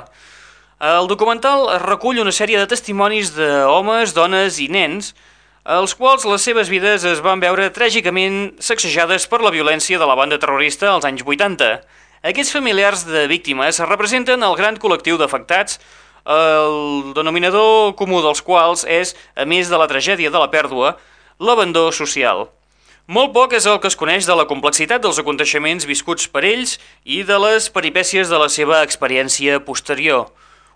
El 0.79 1.09
documental 1.11 1.65
recull 1.83 2.21
una 2.23 2.31
sèrie 2.31 2.61
de 2.61 2.69
testimonis 2.71 3.33
d'homes, 3.35 4.13
dones 4.15 4.61
i 4.63 4.69
nens, 4.71 5.15
els 5.69 5.93
quals 5.99 6.23
les 6.29 6.45
seves 6.45 6.69
vides 6.73 7.03
es 7.09 7.19
van 7.25 7.41
veure 7.41 7.67
tràgicament 7.75 8.55
sacsejades 8.63 9.27
per 9.29 9.41
la 9.43 9.51
violència 9.53 9.99
de 9.99 10.07
la 10.09 10.15
banda 10.17 10.39
terrorista 10.41 10.93
als 10.93 11.09
anys 11.09 11.25
80. 11.27 11.73
Aquests 12.31 12.55
familiars 12.55 13.03
de 13.09 13.27
víctimes 13.29 13.81
representen 13.89 14.45
el 14.45 14.57
gran 14.61 14.79
col·lectiu 14.81 15.19
d'afectats, 15.21 15.81
el 16.29 17.14
denominador 17.17 17.95
comú 17.97 18.21
dels 18.21 18.43
quals 18.45 18.85
és, 18.85 19.14
a 19.35 19.49
més 19.49 19.73
de 19.73 19.81
la 19.81 19.88
tragèdia 19.88 20.31
de 20.31 20.38
la 20.38 20.51
pèrdua, 20.53 20.99
l'abandó 21.41 21.88
social. 21.93 22.49
Molt 23.09 23.33
poc 23.33 23.55
és 23.57 23.64
el 23.64 23.79
que 23.81 23.88
es 23.88 23.97
coneix 23.97 24.27
de 24.29 24.35
la 24.37 24.45
complexitat 24.45 25.01
dels 25.01 25.17
aconteixements 25.23 25.87
viscuts 25.88 26.27
per 26.29 26.43
ells 26.45 26.77
i 27.09 27.23
de 27.25 27.38
les 27.41 27.71
peripècies 27.73 28.29
de 28.29 28.37
la 28.37 28.51
seva 28.53 28.83
experiència 28.85 29.62
posterior. 29.64 30.27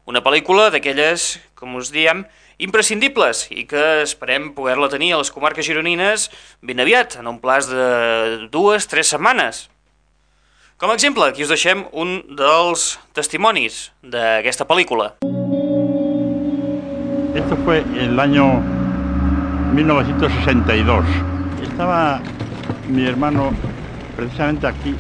Una 0.09 0.23
pel·lícula 0.25 0.71
d'aquelles, 0.73 1.37
com 1.55 1.77
us 1.77 1.93
diem, 1.93 2.25
imprescindibles 2.57 3.45
i 3.53 3.67
que 3.69 4.01
esperem 4.07 4.49
poder-la 4.57 4.88
tenir 4.88 5.12
a 5.12 5.21
les 5.21 5.31
comarques 5.35 5.69
gironines 5.69 6.31
ben 6.65 6.81
aviat, 6.81 7.19
en 7.21 7.29
un 7.29 7.37
plaç 7.43 7.69
de 7.69 8.49
dues, 8.49 8.88
tres 8.88 9.12
setmanes. 9.12 9.67
Com 10.81 10.91
a 10.91 10.97
exemple, 10.97 11.29
aquí 11.29 11.45
us 11.45 11.53
deixem 11.53 11.85
un 11.93 12.23
dels 12.33 12.97
testimonis 13.15 13.91
d'aquesta 14.03 14.65
pel·lícula. 14.67 15.12
Esto 17.53 17.65
fue 17.65 17.85
el 17.99 18.19
año 18.19 18.62
1962. 19.75 21.05
Estaba 21.62 22.19
mi 22.88 23.05
hermano 23.05 23.51
precisamente 24.17 24.67
aquí, 24.67 24.97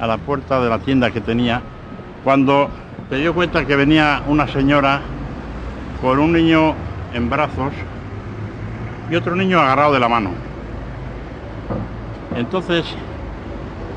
a 0.00 0.08
la 0.08 0.18
puerta 0.18 0.60
de 0.60 0.68
la 0.68 0.80
tienda 0.80 1.12
que 1.12 1.20
tenía, 1.20 1.62
cuando 2.24 2.68
se 3.08 3.18
dio 3.18 3.32
cuenta 3.34 3.64
que 3.66 3.76
venía 3.76 4.20
una 4.26 4.48
señora 4.48 5.00
con 6.02 6.18
un 6.18 6.32
niño 6.32 6.74
en 7.14 7.30
brazos 7.30 7.72
y 9.08 9.14
otro 9.14 9.36
niño 9.36 9.60
agarrado 9.60 9.92
de 9.92 10.00
la 10.00 10.08
mano. 10.08 10.30
Entonces, 12.34 12.84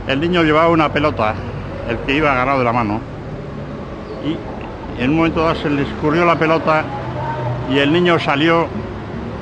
el 0.08 0.22
niño 0.22 0.44
llevaba 0.44 0.70
una 0.70 0.94
pelota, 0.94 1.34
el 1.90 1.98
que 2.06 2.18
iba 2.18 2.34
agarrado 2.34 2.60
de 2.60 2.66
la 2.66 2.74
mano, 2.74 3.00
y 4.24 5.02
en 5.02 5.10
un 5.10 5.18
momento 5.18 5.42
dado 5.42 5.56
se 5.56 5.72
le 5.72 5.82
escurrió 5.82 6.24
la 6.24 6.36
pelota 6.38 6.84
y 7.72 7.80
el 7.80 7.92
niño 7.92 8.20
salió 8.20 8.68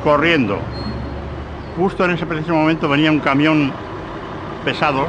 corriendo. 0.04 0.60
Justo 1.78 2.06
en 2.06 2.12
ese 2.12 2.26
preciso 2.26 2.54
momento 2.54 2.90
venía 2.90 3.12
un 3.12 3.20
camión 3.20 3.72
pesado 4.66 5.08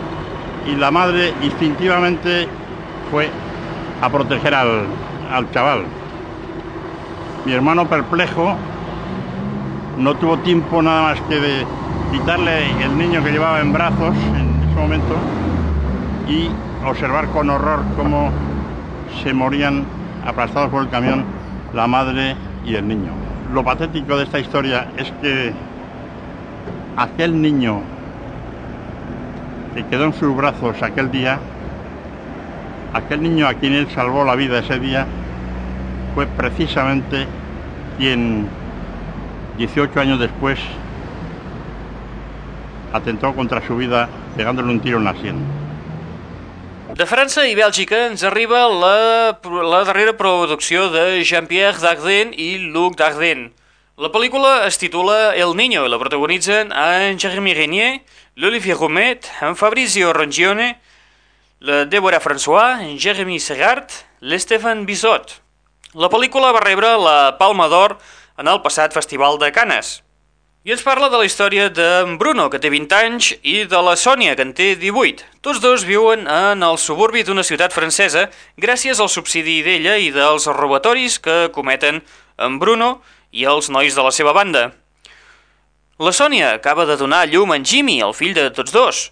y 0.67 0.77
la 0.77 0.91
madre 0.91 1.33
instintivamente 1.43 2.47
fue 3.11 3.31
a 4.01 4.09
proteger 4.09 4.55
al, 4.55 4.85
al 5.33 5.51
chaval. 5.51 5.85
Mi 7.45 7.53
hermano 7.53 7.89
perplejo 7.89 8.55
no 9.97 10.15
tuvo 10.15 10.39
tiempo 10.39 10.83
nada 10.83 11.03
más 11.03 11.21
que 11.23 11.41
de 11.41 11.67
quitarle 12.13 12.71
el 12.83 12.97
niño 12.97 13.23
que 13.25 13.33
llevaba 13.33 13.61
en 13.61 13.73
brazos 13.73 14.15
en 14.37 14.69
ese 14.69 14.79
momento 14.79 15.17
y 16.29 16.51
observar 16.87 17.27
con 17.29 17.51
horror 17.51 17.81
cómo 17.97 18.31
se 19.23 19.33
morían 19.33 19.85
aplastados 20.25 20.71
por 20.71 20.83
el 20.83 20.91
camión 20.91 21.25
la 21.75 21.87
madre 21.87 22.37
el 22.77 22.87
niño. 22.87 23.11
Lo 23.53 23.65
patético 23.65 24.17
de 24.17 24.25
esta 24.25 24.39
historia 24.39 24.89
es 24.97 25.11
que 25.23 25.53
aquel 26.97 27.41
niño 27.41 27.81
que 29.75 29.85
quedó 29.87 30.05
en 30.05 30.13
sus 30.13 30.35
brazos 30.37 30.83
aquel 30.83 31.11
día, 31.11 31.39
aquel 32.93 33.23
niño 33.23 33.47
a 33.47 33.55
quien 33.55 33.73
él 33.73 33.89
salvó 33.95 34.25
la 34.25 34.35
vida 34.35 34.59
ese 34.59 34.79
día, 34.79 35.07
fue 36.15 36.27
precisamente 36.27 37.27
quien 37.99 38.47
18 39.57 40.01
años 40.01 40.19
después 40.19 40.59
atentó 42.93 43.35
contra 43.35 43.61
su 43.67 43.77
vida 43.77 44.09
pegándole 44.37 44.71
un 44.71 44.81
tiro 44.81 44.99
en 44.99 45.05
la 45.05 45.15
sien. 45.15 45.58
De 46.89 47.05
França 47.05 47.43
i 47.45 47.53
Bèlgica 47.53 47.99
ens 48.09 48.23
arriba 48.25 48.63
la, 48.73 49.37
la 49.45 49.81
darrera 49.85 50.15
producció 50.17 50.87
de 50.89 51.21
Jean-Pierre 51.21 51.83
Dardenne 51.83 52.33
i 52.33 52.71
Luc 52.73 52.97
Dardenne. 52.97 53.51
La 54.01 54.09
pel·lícula 54.09 54.65
es 54.65 54.81
titula 54.81 55.35
El 55.37 55.53
Niño 55.59 55.85
i 55.85 55.93
la 55.93 55.99
protagonitzen 56.01 56.73
en 56.73 57.21
Jeremy 57.21 57.53
Renier, 57.59 57.91
l'Olivier 58.41 58.79
Romet, 58.79 59.29
en 59.45 59.53
Fabrizio 59.61 60.15
Rongione, 60.17 60.71
la 61.61 61.85
Deborah 61.85 62.25
François, 62.25 62.81
en 62.81 62.97
Jeremy 62.97 63.37
Segart, 63.37 63.93
l'Stefan 64.25 64.87
Bissot. 64.89 65.43
La 65.93 66.09
pel·lícula 66.09 66.55
va 66.57 66.65
rebre 66.65 66.97
la 66.97 67.19
Palma 67.37 67.69
d'Or 67.69 67.99
en 68.41 68.49
el 68.49 68.65
passat 68.65 68.97
Festival 68.97 69.37
de 69.37 69.53
Canes. 69.53 69.99
I 70.69 70.73
ens 70.75 70.83
parla 70.85 71.07
de 71.09 71.17
la 71.17 71.25
història 71.25 71.71
d'en 71.73 72.19
Bruno, 72.21 72.51
que 72.53 72.59
té 72.61 72.69
20 72.69 72.93
anys, 72.93 73.31
i 73.41 73.63
de 73.65 73.79
la 73.81 73.95
Sònia, 73.97 74.35
que 74.37 74.45
en 74.45 74.51
té 74.53 74.67
18. 74.77 75.25
Tots 75.41 75.63
dos 75.65 75.87
viuen 75.89 76.27
en 76.29 76.61
el 76.67 76.77
suburbi 76.77 77.23
d'una 77.25 77.41
ciutat 77.41 77.73
francesa 77.73 78.27
gràcies 78.61 79.01
al 79.01 79.09
subsidi 79.09 79.63
d'ella 79.65 79.95
i 79.97 80.11
dels 80.13 80.45
robatoris 80.53 81.17
que 81.25 81.39
cometen 81.57 82.03
en 82.37 82.59
Bruno 82.61 82.99
i 83.33 83.49
els 83.49 83.71
nois 83.73 83.97
de 83.97 84.05
la 84.05 84.13
seva 84.13 84.35
banda. 84.37 84.67
La 85.97 86.13
Sònia 86.13 86.53
acaba 86.59 86.85
de 86.85 86.99
donar 87.01 87.25
llum 87.33 87.57
en 87.57 87.65
Jimmy, 87.65 88.03
el 88.05 88.13
fill 88.13 88.37
de 88.37 88.51
tots 88.53 88.77
dos. 88.77 89.07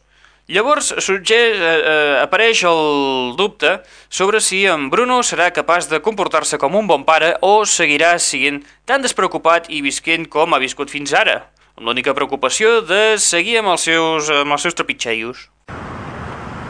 Llavors 0.46 0.92
sorgeix, 1.02 1.56
eh, 1.58 1.70
eh, 1.90 2.18
apareix 2.22 2.60
el 2.68 3.32
dubte 3.34 3.80
sobre 4.08 4.38
si 4.40 4.60
en 4.70 4.84
Bruno 4.90 5.18
serà 5.26 5.48
capaç 5.50 5.88
de 5.90 5.98
comportar-se 5.98 6.54
com 6.62 6.76
un 6.78 6.86
bon 6.86 7.02
pare 7.02 7.32
o 7.42 7.64
seguirà 7.66 8.12
sent 8.22 8.60
tan 8.86 9.02
despreocupat 9.02 9.66
i 9.74 9.80
visquent 9.82 10.28
com 10.30 10.54
ha 10.54 10.60
viscut 10.62 10.92
fins 10.92 11.10
ara, 11.18 11.48
amb 11.74 11.88
l'única 11.88 12.14
preocupació 12.14 12.78
de 12.80 13.18
seguir 13.18 13.58
amb 13.58 13.74
els 13.74 13.88
seus, 13.90 14.30
amb 14.30 14.54
els 14.54 14.62
seus 14.62 14.78
trepitxeios. 14.78 15.48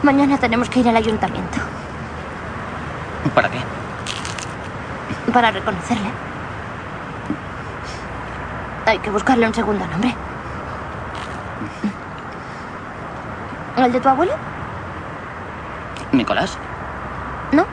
Mañana 0.01 0.39
tenemos 0.39 0.69
que 0.69 0.79
ir 0.79 0.87
al 0.89 0.95
ayuntamiento 0.95 1.59
¿Para 3.35 3.49
qué? 3.49 3.59
para 5.31 5.51
reconocerle. 5.51 6.09
Hay 8.87 8.97
que 8.99 9.11
buscarle 9.11 9.45
un 9.45 9.53
segundo 9.53 9.85
nombre. 9.85 10.15
¿El 13.77 13.91
de 13.91 14.01
tu 14.01 14.09
abuelo? 14.09 14.33
¿Nicolás? 16.11 16.57
No. 17.51 17.65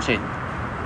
Sí. 0.00 0.16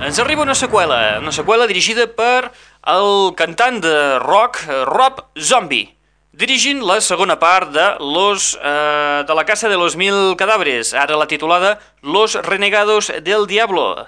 Ens 0.01 0.19
arriba 0.19 0.41
una 0.41 0.55
seqüela, 0.55 1.19
una 1.21 1.31
seqüela 1.31 1.67
dirigida 1.69 2.07
per 2.09 2.49
el 2.89 3.35
cantant 3.37 3.77
de 3.83 4.19
rock 4.19 4.59
eh, 4.65 4.81
Rob 4.89 5.21
Zombie, 5.39 5.93
dirigint 6.33 6.81
la 6.83 6.97
segona 7.01 7.37
part 7.39 7.71
de 7.71 7.85
Los, 8.01 8.57
eh, 8.61 9.23
de 9.27 9.35
la 9.35 9.45
Casa 9.45 9.69
de 9.69 9.77
los 9.77 9.95
Mil 9.95 10.35
Cadàveres, 10.35 10.95
ara 10.97 11.15
la 11.15 11.27
titulada 11.27 11.79
Los 12.01 12.35
Renegados 12.35 13.13
del 13.23 13.47
Diablo. 13.47 14.07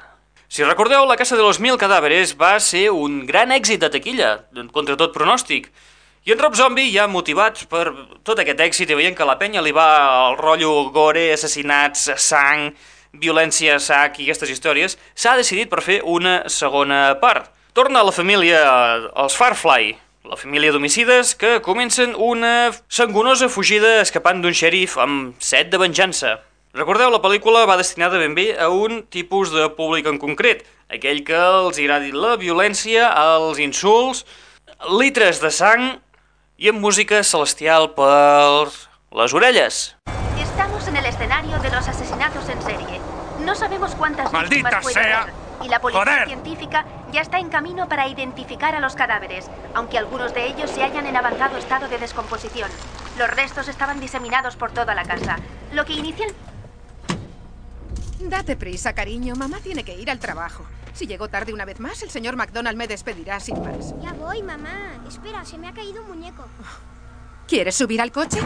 Si 0.49 0.63
recordeu, 0.63 1.05
la 1.05 1.15
Casa 1.15 1.37
de 1.37 1.43
los 1.43 1.59
Mil 1.59 1.77
Cadàveres 1.77 2.33
va 2.39 2.57
ser 2.59 2.89
un 2.91 3.25
gran 3.27 3.51
èxit 3.51 3.79
de 3.79 3.89
taquilla, 3.93 4.47
contra 4.73 4.97
tot 4.97 5.13
pronòstic. 5.15 5.71
I 6.27 6.33
en 6.33 6.39
Rob 6.39 6.57
Zombie, 6.59 6.89
ja 6.91 7.05
motivat 7.07 7.61
per 7.71 7.85
tot 8.27 8.41
aquest 8.41 8.59
èxit 8.59 8.89
i 8.91 8.95
veient 8.99 9.15
que 9.15 9.23
la 9.23 9.37
penya 9.39 9.61
li 9.63 9.71
va 9.71 9.85
al 10.27 10.33
rotllo 10.35 10.89
gore, 10.91 11.21
assassinats, 11.31 12.01
sang, 12.19 12.65
violència 13.15 13.77
sac 13.79 14.17
i 14.19 14.25
aquestes 14.25 14.49
històries, 14.51 14.97
s'ha 15.15 15.37
decidit 15.39 15.69
per 15.71 15.79
fer 15.85 16.01
una 16.03 16.41
segona 16.51 17.13
part. 17.21 17.45
Torna 17.71 18.01
a 18.01 18.07
la 18.09 18.11
família, 18.11 18.59
els 19.23 19.37
Farfly, 19.39 19.93
la 20.27 20.35
família 20.35 20.73
d'homicides 20.75 21.31
que 21.39 21.61
comencen 21.63 22.11
una 22.19 22.73
sangonosa 22.91 23.47
fugida 23.47 24.01
escapant 24.01 24.41
d'un 24.43 24.57
xèrif 24.59 24.97
amb 24.99 25.37
set 25.39 25.69
de 25.71 25.79
venjança. 25.79 26.33
Recordeu, 26.75 27.07
la 27.13 27.21
pel·lícula 27.23 27.61
va 27.69 27.77
destinada 27.79 28.19
ben 28.19 28.35
bé 28.35 28.49
a 28.59 28.67
un 28.67 29.05
tipus 29.07 29.55
de 29.55 29.69
públic 29.79 30.11
en 30.11 30.19
concret, 30.19 30.67
aquell 30.91 31.23
que 31.23 31.39
els 31.39 31.79
agradi 31.79 32.11
la 32.11 32.35
violència, 32.35 33.13
els 33.15 33.63
insults, 33.63 34.25
litres 34.91 35.39
de 35.39 35.53
sang 35.55 35.87
i 36.57 36.69
amb 36.69 36.81
música 36.81 37.21
celestial 37.23 37.91
per 37.93 38.67
les 39.17 39.33
orelles. 39.33 39.95
Estamos 40.41 40.87
en 40.87 40.95
el 40.97 41.05
escenario 41.05 41.59
de 41.59 41.69
los 41.69 41.87
asesinatos 41.87 42.49
en 42.49 42.61
serie. 42.63 42.99
No 43.45 43.53
sabemos 43.53 43.93
cuántas 43.95 44.33
¡Maldita 44.33 44.55
víctimas 44.55 44.83
puede 44.83 44.93
sea! 44.93 45.21
haber, 45.21 45.33
Y 45.63 45.69
la 45.69 45.79
policía 45.79 46.03
¡Joder! 46.03 46.27
científica 46.27 46.85
ya 47.11 47.21
está 47.21 47.39
en 47.39 47.49
camino 47.49 47.87
para 47.87 48.07
identificar 48.07 48.75
a 48.75 48.79
los 48.79 48.95
cadáveres, 48.95 49.49
aunque 49.73 49.97
algunos 49.97 50.33
de 50.33 50.47
ellos 50.47 50.69
se 50.69 50.81
hallan 50.83 51.05
en 51.07 51.15
avanzado 51.15 51.57
estado 51.57 51.87
de 51.87 51.97
descomposición. 51.97 52.69
Los 53.17 53.29
restos 53.29 53.67
estaban 53.67 53.99
diseminados 53.99 54.55
por 54.55 54.71
toda 54.71 54.93
la 54.95 55.03
casa, 55.03 55.37
lo 55.73 55.85
que 55.85 55.93
inicial... 55.93 56.33
Date 58.19 58.55
prisa, 58.55 58.93
cariño. 58.93 59.35
Mamá 59.35 59.59
tiene 59.63 59.83
que 59.83 59.93
ir 59.93 60.09
al 60.09 60.19
trabajo. 60.19 60.65
Si 60.97 61.05
llego 61.05 61.27
tarde 61.27 61.53
una 61.53 61.63
vez 61.63 61.79
más, 61.79 62.01
el 62.01 62.09
señor 62.09 62.35
McDonald 62.35 62.75
me 62.75 62.87
despedirá 62.87 63.39
sin 63.39 63.61
más. 63.61 63.93
Ya 64.01 64.13
voy, 64.13 64.41
mamá. 64.41 64.95
Espera, 65.07 65.45
se 65.45 65.59
me 65.59 65.67
ha 65.67 65.71
caído 65.71 66.01
un 66.01 66.07
muñeco. 66.07 66.43
¿Quieres 67.47 67.75
subir 67.75 68.01
al 68.01 68.11
coche? 68.11 68.39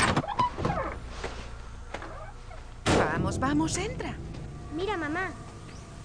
Vamos, 2.98 3.40
vamos, 3.40 3.78
entra. 3.78 4.14
Mira, 4.76 4.98
mamá. 4.98 5.32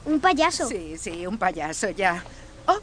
Un 0.04 0.20
payaso. 0.20 0.68
Sí, 0.68 0.96
sí, 0.96 1.26
un 1.26 1.36
payaso 1.36 1.90
ya. 1.90 2.22
Oh, 2.66 2.78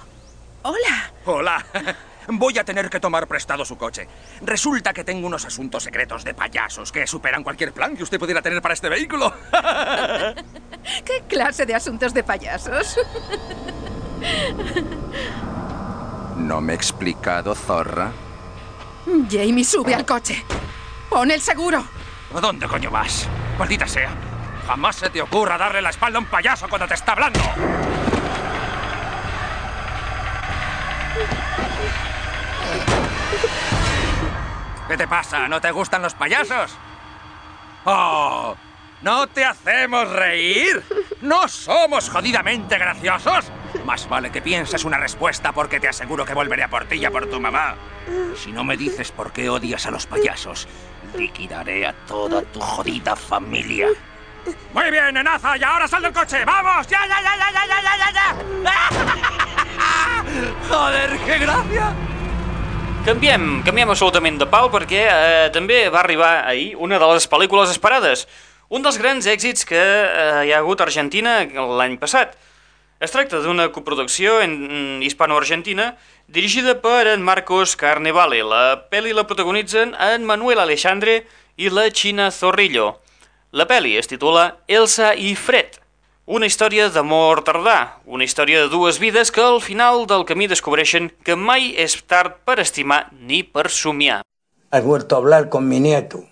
hola. 0.64 1.14
Hola. 1.24 1.66
Voy 2.28 2.58
a 2.58 2.66
tener 2.66 2.90
que 2.90 3.00
tomar 3.00 3.30
prestado 3.30 3.64
su 3.64 3.78
coche. 3.78 4.10
Resulta 4.42 4.92
que 4.92 5.06
tengo 5.06 5.26
unos 5.26 5.46
asuntos 5.46 5.84
secretos 5.84 6.26
de 6.26 6.34
payasos 6.34 6.92
que 6.92 7.08
superan 7.08 7.44
cualquier 7.44 7.72
plan 7.72 7.96
que 7.96 8.04
usted 8.04 8.20
pudiera 8.20 8.42
tener 8.42 8.62
para 8.62 8.74
este 8.74 8.90
vehículo. 8.90 9.34
¿Qué 10.84 11.24
clase 11.28 11.66
de 11.66 11.76
asuntos 11.76 12.14
de 12.14 12.24
payasos? 12.24 12.98
¿No 16.38 16.62
me 16.62 16.74
he 16.74 16.76
explicado, 16.76 17.56
zorra? 17.56 18.12
Jamie, 19.30 19.64
sube 19.64 19.94
al 19.94 20.06
coche. 20.06 20.44
Pon 21.10 21.32
el 21.32 21.42
seguro. 21.42 21.84
¿A 22.36 22.40
dónde 22.40 22.68
coño 22.68 22.90
vas? 22.90 23.28
Maldita 23.58 23.88
sea. 23.88 24.10
Jamás 24.68 24.96
se 24.96 25.10
te 25.10 25.22
ocurra 25.22 25.58
darle 25.58 25.82
la 25.82 25.90
espalda 25.90 26.18
a 26.18 26.22
un 26.22 26.28
payaso 26.28 26.68
cuando 26.68 26.88
te 26.88 26.94
está 26.94 27.12
hablando. 27.12 27.40
¿Qué 34.88 34.98
te 34.98 35.08
pasa? 35.08 35.48
¿No 35.48 35.60
te 35.60 35.72
gustan 35.72 36.02
los 36.02 36.14
payasos? 36.14 36.78
¡Oh! 37.86 38.56
¿No 39.04 39.28
te 39.28 39.44
hacemos 39.44 40.10
reír? 40.10 40.82
¿No 41.22 41.50
somos 41.50 42.10
jodidamente 42.10 42.78
graciosos? 42.78 43.52
Más 43.86 44.08
vale 44.08 44.32
que 44.32 44.42
pienses 44.42 44.86
una 44.86 44.98
respuesta 44.98 45.52
porque 45.52 45.82
te 45.82 45.90
aseguro 45.90 46.24
que 46.24 46.34
volveré 46.34 46.64
a 46.64 46.70
por 46.70 46.86
ti 46.86 46.96
y 46.96 47.06
a 47.06 47.12
por 47.12 47.30
tu 47.30 47.38
mamá. 47.42 47.76
Si 48.38 48.54
no 48.54 48.64
me 48.64 48.78
dices 48.78 49.12
por 49.12 49.34
qué 49.34 49.50
odias 49.50 49.86
a 49.88 49.92
los 49.92 50.08
payasos, 50.08 50.70
liquidaré 51.18 51.86
a 51.86 51.92
toda 52.08 52.44
tu 52.44 52.62
jodida 52.62 53.18
familia. 53.18 53.90
Muy 54.74 54.90
bien, 54.90 55.18
enaza, 55.18 55.58
y 55.58 55.64
ahora 55.64 55.86
sal 55.86 56.02
del 56.02 56.14
coche. 56.14 56.46
¡Vamos! 56.46 56.88
¡Ya, 56.88 57.06
ya, 57.06 57.22
ya, 57.22 57.36
ya, 57.36 57.52
ya, 57.52 57.82
ya, 57.82 57.98
ya, 57.98 58.12
ya! 58.64 58.78
¡Joder, 60.70 61.20
qué 61.26 61.38
gracia! 61.40 61.94
Canviem, 63.04 63.64
canviem 63.68 63.90
absolutament 63.92 64.38
de 64.40 64.46
pau 64.48 64.70
perquè 64.72 65.02
eh, 65.12 65.48
també 65.52 65.90
va 65.92 66.00
arribar 66.00 66.46
ahir 66.48 66.78
una 66.80 66.96
de 67.02 67.10
les 67.12 67.26
pel·lícules 67.28 67.74
esperades, 67.74 68.22
Un 68.74 68.82
dels 68.82 68.96
grans 68.98 69.28
èxits 69.30 69.68
que 69.70 69.78
eh, 69.78 70.46
hi 70.48 70.52
ha 70.52 70.58
hagut 70.64 70.80
a 70.82 70.88
Argentina 70.88 71.34
l'any 71.78 72.00
passat. 72.02 72.32
Es 72.98 73.12
tracta 73.14 73.38
d'una 73.44 73.68
coproducció 73.76 74.40
en, 74.42 74.56
mm, 74.66 75.04
hispano-argentina 75.06 75.92
dirigida 76.26 76.74
per 76.82 77.06
en 77.12 77.22
Marcos 77.22 77.76
Carnevale. 77.78 78.40
La 78.42 78.90
pel·li 78.90 79.14
la 79.14 79.28
protagonitzen 79.30 79.94
en 79.94 80.26
Manuel 80.26 80.58
Alexandre 80.64 81.20
i 81.56 81.70
la 81.70 81.92
China 81.92 82.32
Zorrillo. 82.32 82.88
La 83.52 83.68
pel·li 83.70 83.94
es 84.00 84.10
titula 84.10 84.58
Elsa 84.68 85.14
i 85.14 85.36
Fred, 85.36 85.78
una 86.26 86.50
història 86.50 86.90
d'amor 86.90 87.44
tardà, 87.46 88.00
una 88.06 88.24
història 88.26 88.64
de 88.64 88.74
dues 88.74 88.98
vides 88.98 89.30
que 89.30 89.44
al 89.44 89.62
final 89.62 90.08
del 90.08 90.26
camí 90.26 90.48
descobreixen 90.48 91.12
que 91.22 91.36
mai 91.36 91.76
és 91.78 91.94
tard 92.08 92.42
per 92.44 92.58
estimar 92.60 93.12
ni 93.12 93.44
per 93.44 93.70
somiar. 93.70 94.24
Has 94.72 94.84
vuelto 94.84 95.14
a 95.14 95.20
hablar 95.20 95.50
con 95.50 95.70
mi 95.70 95.80
nieto. 95.80 96.26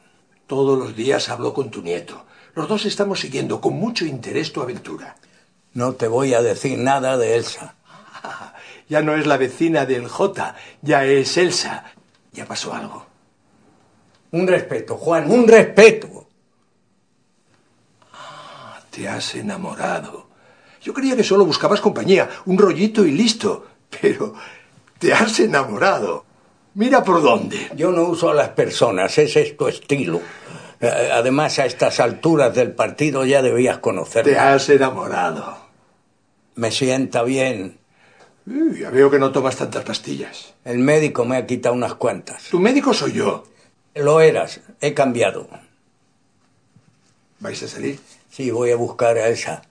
Todos 0.47 0.80
los 0.80 0.95
días 0.95 1.30
hablo 1.30 1.54
con 1.54 1.69
tu 1.69 1.84
nieto. 1.84 2.31
Los 2.54 2.68
dos 2.68 2.86
estamos 2.86 3.20
siguiendo 3.20 3.62
con 3.62 3.74
mucho 3.74 4.06
interés 4.06 4.52
tu 4.52 4.62
aventura. 4.62 5.16
No 5.74 5.94
te 5.94 6.08
voy 6.08 6.34
a 6.34 6.42
decir 6.42 6.78
nada 6.78 7.18
de 7.18 7.36
Elsa. 7.36 7.76
Ya 8.90 9.02
no 9.02 9.16
es 9.16 9.26
la 9.26 9.38
vecina 9.38 9.86
del 9.86 10.10
J, 10.10 10.54
ya 10.82 11.06
es 11.06 11.38
Elsa. 11.38 11.86
Ya 12.34 12.46
pasó 12.46 12.74
algo. 12.74 13.06
Un 14.32 14.46
respeto, 14.46 14.98
Juan, 14.98 15.32
un 15.32 15.48
respeto. 15.48 16.28
Te 18.90 19.08
has 19.08 19.34
enamorado. 19.36 20.28
Yo 20.82 20.94
creía 20.94 21.16
que 21.16 21.24
solo 21.24 21.46
buscabas 21.46 21.80
compañía, 21.80 22.30
un 22.48 22.58
rollito 22.58 23.06
y 23.06 23.12
listo. 23.12 23.66
Pero 24.02 24.34
te 25.00 25.14
has 25.14 25.40
enamorado. 25.40 26.26
Mira 26.74 27.02
por 27.02 27.22
dónde. 27.22 27.72
Yo 27.78 27.92
no 27.92 28.04
uso 28.04 28.30
a 28.30 28.34
las 28.34 28.50
personas, 28.50 29.18
ese 29.18 29.42
es 29.42 29.56
tu 29.56 29.70
estilo. 29.70 30.20
Eh, 30.82 31.10
Además, 31.13 31.60
a 31.60 31.65
estas 31.65 32.00
alturas 32.00 32.54
del 32.56 32.72
partido 32.74 33.26
ya 33.26 33.41
debías 33.41 33.78
conocerme. 33.78 34.32
Te 34.32 34.39
has 34.39 34.67
enamorado. 34.70 35.58
Me 36.56 36.72
sienta 36.72 37.24
bien. 37.24 37.80
Ya 38.46 38.89
veo 38.89 39.12
que 39.12 39.20
no 39.20 39.32
tomas 39.32 39.56
tantas 39.56 39.84
pastillas. 39.84 40.56
El 40.65 40.80
médico 40.80 41.26
me 41.26 41.38
ha 41.38 41.46
quitado 41.46 41.76
unas 41.76 41.94
cuantas. 41.94 42.44
Tu 42.46 42.60
médico 42.60 42.94
soy 42.94 43.13
yo. 43.13 43.44
Lo 43.94 44.20
eras, 44.20 44.62
he 44.80 44.94
cambiado. 44.94 45.48
¿Vais 47.39 47.62
a 47.62 47.67
salir? 47.67 48.00
Sí, 48.30 48.50
voy 48.50 48.72
a 48.72 48.76
buscar 48.76 49.17
a 49.17 49.28
Elsa, 49.28 49.62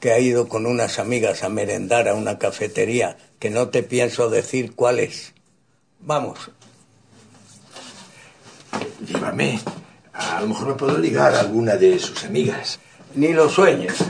que 0.00 0.12
ha 0.12 0.18
ido 0.18 0.48
con 0.48 0.66
unas 0.66 0.98
amigas 0.98 1.42
a 1.44 1.48
merendar 1.48 2.08
a 2.08 2.14
una 2.14 2.38
cafetería, 2.38 3.16
que 3.38 3.50
no 3.50 3.68
te 3.68 3.82
pienso 3.82 4.28
decir 4.28 4.74
cuál 4.74 4.98
es. 4.98 5.32
Vamos. 6.00 6.50
Llévame. 9.06 9.60
A 10.18 10.40
lo 10.40 10.48
mejor 10.48 10.68
me 10.68 10.74
puedo 10.74 10.96
ligar 10.98 11.34
a 11.34 11.40
alguna 11.40 11.76
de 11.76 11.98
sus 11.98 12.24
amigas. 12.24 12.80
Ni 13.14 13.34
lo 13.34 13.48
sueñes. 13.48 14.02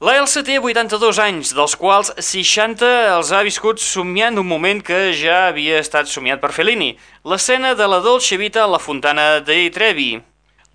La 0.00 0.16
Elsa 0.16 0.44
té 0.46 0.60
82 0.60 1.18
anys, 1.18 1.48
dels 1.56 1.72
quals 1.74 2.12
60 2.22 2.86
els 3.16 3.32
ha 3.34 3.40
viscut 3.42 3.80
somiant 3.82 4.36
un 4.38 4.46
moment 4.46 4.78
que 4.84 5.08
ja 5.16 5.48
havia 5.48 5.80
estat 5.82 6.06
somiat 6.06 6.38
per 6.38 6.52
Fellini, 6.54 6.92
l'escena 7.24 7.72
de 7.74 7.88
la 7.90 7.98
Dolce 8.04 8.38
Vita 8.38 8.62
a 8.62 8.70
la 8.70 8.78
Fontana 8.78 9.40
dei 9.40 9.72
Trevi. 9.74 10.20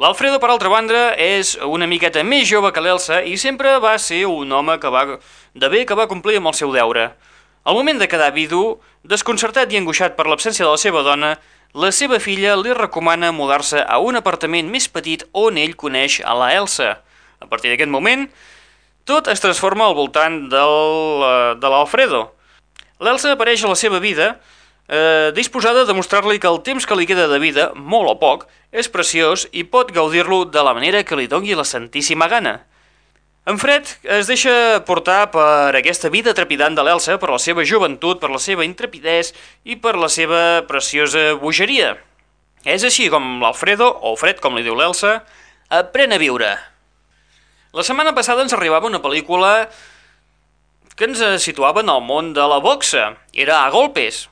L'Alfredo, 0.01 0.41
per 0.43 0.49
altra 0.51 0.73
banda, 0.73 1.13
és 1.15 1.53
una 1.63 1.87
miqueta 1.87 2.25
més 2.27 2.49
jove 2.49 2.73
que 2.73 2.83
l'Elsa 2.83 3.21
i 3.23 3.37
sempre 3.37 3.77
va 3.79 3.93
ser 3.95 4.25
un 4.27 4.51
home 4.51 4.75
que 4.81 4.91
va, 4.91 5.05
de 5.53 5.69
bé 5.69 5.85
que 5.85 5.95
va 5.95 6.09
complir 6.11 6.41
amb 6.41 6.51
el 6.51 6.57
seu 6.59 6.73
deure. 6.75 7.13
Al 7.63 7.77
moment 7.79 8.01
de 8.01 8.09
quedar 8.11 8.33
vidu, 8.35 8.81
desconcertat 9.07 9.71
i 9.71 9.79
angoixat 9.79 10.17
per 10.17 10.27
l'absència 10.27 10.65
de 10.65 10.73
la 10.73 10.81
seva 10.81 11.05
dona, 11.05 11.37
la 11.73 11.89
seva 11.89 12.19
filla 12.21 12.53
li 12.59 12.73
recomana 12.77 13.31
mudar-se 13.33 13.81
a 13.81 13.97
un 13.97 14.15
apartament 14.19 14.69
més 14.69 14.85
petit 14.85 15.23
on 15.33 15.57
ell 15.57 15.73
coneix 15.73 16.19
a 16.21 16.35
la 16.37 16.51
Elsa. 16.53 16.99
A 17.41 17.47
partir 17.49 17.71
d'aquest 17.71 17.89
moment, 17.89 18.27
tot 19.09 19.27
es 19.27 19.41
transforma 19.41 19.87
al 19.89 19.95
voltant 19.97 20.37
del, 20.51 20.75
eh, 21.25 21.55
de 21.57 21.71
l'Alfredo. 21.73 22.27
L'Elsa 23.01 23.33
apareix 23.33 23.63
a 23.63 23.71
la 23.73 23.75
seva 23.75 23.99
vida 23.99 24.37
eh, 24.87 25.31
disposada 25.33 25.81
a 25.81 25.89
demostrar-li 25.89 26.39
que 26.39 26.47
el 26.47 26.61
temps 26.61 26.85
que 26.85 26.95
li 26.95 27.07
queda 27.09 27.27
de 27.27 27.39
vida, 27.41 27.71
molt 27.75 28.11
o 28.11 28.15
poc, 28.21 28.45
és 28.71 28.87
preciós 28.87 29.47
i 29.51 29.65
pot 29.65 29.91
gaudir-lo 29.91 30.45
de 30.45 30.61
la 30.63 30.75
manera 30.77 31.03
que 31.03 31.17
li 31.17 31.27
dongui 31.27 31.57
la 31.57 31.65
santíssima 31.65 32.29
gana. 32.29 32.61
En 33.43 33.57
Fred 33.59 33.89
es 34.07 34.29
deixa 34.31 34.79
portar 34.87 35.25
per 35.33 35.75
aquesta 35.75 36.07
vida 36.07 36.31
trepidant 36.31 36.77
de 36.77 36.83
l'Elsa, 36.87 37.17
per 37.19 37.27
la 37.27 37.39
seva 37.43 37.65
joventut, 37.67 38.21
per 38.21 38.29
la 38.31 38.39
seva 38.39 38.63
intrepidesa 38.63 39.35
i 39.67 39.75
per 39.75 39.97
la 39.99 40.07
seva 40.07 40.61
preciosa 40.63 41.33
bogeria. 41.41 41.97
És 42.63 42.85
així 42.87 43.09
com 43.11 43.41
l'Alfredo, 43.43 43.89
o 43.99 44.13
Fred, 44.15 44.39
com 44.39 44.55
li 44.55 44.63
diu 44.63 44.77
l'Elsa, 44.79 45.17
aprèn 45.67 46.15
a 46.15 46.21
viure. 46.21 46.53
La 47.75 47.83
setmana 47.83 48.13
passada 48.15 48.45
ens 48.47 48.55
arribava 48.55 48.87
una 48.87 49.03
pel·lícula 49.03 49.67
que 50.95 51.09
ens 51.09 51.19
situava 51.43 51.83
en 51.83 51.91
el 51.91 51.99
món 51.99 52.31
de 52.31 52.47
la 52.47 52.61
boxa. 52.63 53.09
Era 53.35 53.65
a 53.65 53.73
golpes. 53.75 54.29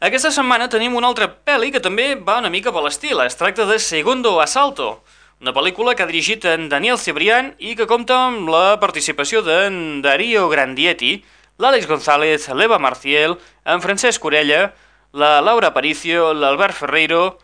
Aquesta 0.00 0.32
setmana 0.32 0.70
tenim 0.72 0.96
una 0.96 1.12
altra 1.12 1.28
pel·li 1.28 1.68
que 1.74 1.84
també 1.84 2.14
va 2.16 2.40
una 2.40 2.54
mica 2.54 2.72
per 2.72 2.80
l'estil. 2.86 3.20
Es 3.28 3.36
tracta 3.36 3.68
de 3.68 3.76
Segundo 3.76 4.38
Asalto, 4.40 5.02
una 5.40 5.52
pel·lícula 5.52 5.92
que 5.94 6.02
ha 6.02 6.08
dirigit 6.08 6.44
en 6.48 6.70
Daniel 6.72 6.96
Cebrián 6.96 7.50
i 7.60 7.74
que 7.76 7.86
compta 7.88 8.16
amb 8.30 8.48
la 8.48 8.78
participació 8.80 9.42
d'en 9.44 10.00
Darío 10.04 10.46
Grandietti, 10.48 11.18
l'Àlex 11.60 11.88
González, 11.90 12.48
l'Eva 12.56 12.78
Marciel, 12.80 13.36
en 13.64 13.82
Francesc 13.84 14.24
Orella, 14.24 14.72
la 15.12 15.40
Laura 15.44 15.68
Aparicio, 15.68 16.32
l'Albert 16.32 16.76
Ferreiro 16.76 17.36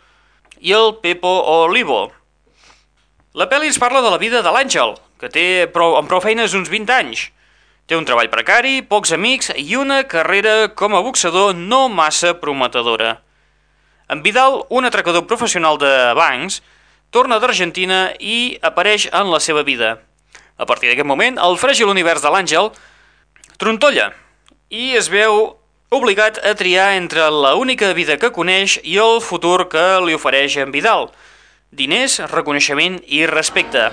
i 0.61 0.73
el 0.73 0.97
Pepo 1.05 1.35
Olivo. 1.59 2.09
La 3.37 3.49
pel·li 3.49 3.69
ens 3.69 3.81
parla 3.81 4.01
de 4.05 4.13
la 4.13 4.21
vida 4.21 4.41
de 4.45 4.53
l'Àngel, 4.53 4.97
que 5.21 5.29
té 5.33 5.47
prou, 5.73 5.99
amb 6.01 6.09
prou 6.09 6.21
feines 6.25 6.57
uns 6.57 6.73
20 6.73 6.97
anys. 6.97 7.29
Té 7.89 7.97
un 7.97 8.09
treball 8.09 8.33
precari, 8.33 8.81
pocs 8.89 9.13
amics 9.13 9.53
i 9.57 9.77
una 9.77 10.03
carrera 10.09 10.73
com 10.73 10.97
a 10.97 11.01
boxador 11.05 11.53
no 11.57 11.89
massa 11.93 12.39
prometedora. 12.41 13.19
En 14.09 14.23
Vidal, 14.25 14.63
un 14.71 14.89
atracador 14.89 15.27
professional 15.29 15.81
de 15.81 15.93
bancs, 16.17 16.63
torna 17.13 17.39
d'Argentina 17.39 18.09
i 18.19 18.57
apareix 18.65 19.07
en 19.13 19.31
la 19.31 19.41
seva 19.41 19.63
vida. 19.63 19.99
A 20.57 20.67
partir 20.67 20.89
d'aquest 20.91 21.07
moment, 21.07 21.39
el 21.39 21.59
fràgil 21.61 21.91
univers 21.93 22.25
de 22.25 22.33
l'Àngel 22.33 22.73
trontolla 23.61 24.11
i 24.73 24.95
es 24.97 25.11
veu 25.13 25.53
obligat 25.93 26.41
a 26.41 26.55
triar 26.57 26.95
entre 26.97 27.29
la 27.31 27.55
única 27.61 27.93
vida 27.93 28.17
que 28.17 28.33
coneix 28.33 28.79
i 28.83 28.97
el 28.97 29.21
futur 29.21 29.69
que 29.69 29.85
li 30.07 30.17
ofereix 30.17 30.57
en 30.65 30.73
Vidal. 30.73 31.11
Diners, 31.73 32.19
reconeixement 32.33 32.99
i 33.07 33.27
respecte. 33.27 33.91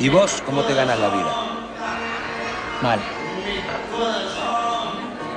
¿Y 0.00 0.08
vos 0.08 0.42
cómo 0.46 0.62
te 0.62 0.74
ganas 0.74 0.98
la 0.98 1.08
vida? 1.10 1.32
Mal. 2.82 3.00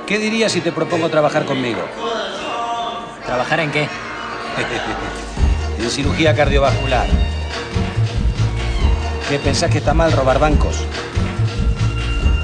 ¿Qué 0.06 0.18
dirías 0.18 0.52
si 0.52 0.60
te 0.60 0.72
propongo 0.72 1.08
trabajar 1.08 1.44
conmigo? 1.44 1.82
¿Trabajar 3.24 3.60
en 3.60 3.70
qué? 3.70 3.88
en 5.78 5.90
cirugía 5.90 6.34
cardiovascular. 6.34 7.06
¿Qué 9.28 9.38
pensás 9.38 9.70
que 9.70 9.78
está 9.78 9.92
mal 9.92 10.12
robar 10.12 10.38
bancos? 10.38 10.76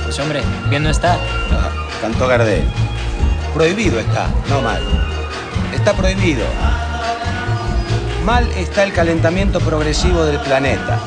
Pues 0.02 0.18
hombre, 0.18 0.42
bien 0.68 0.82
no 0.82 0.90
está. 0.90 1.14
Ah, 1.14 1.70
cantó 2.00 2.26
Gardel. 2.26 2.64
Prohibido 3.54 4.00
está, 4.00 4.26
no 4.48 4.60
mal. 4.60 4.82
Está 5.72 5.92
prohibido. 5.94 6.44
Mal 8.24 8.48
está 8.56 8.84
el 8.84 8.92
calentamiento 8.92 9.60
progresivo 9.60 10.24
del 10.24 10.38
planeta. 10.40 10.98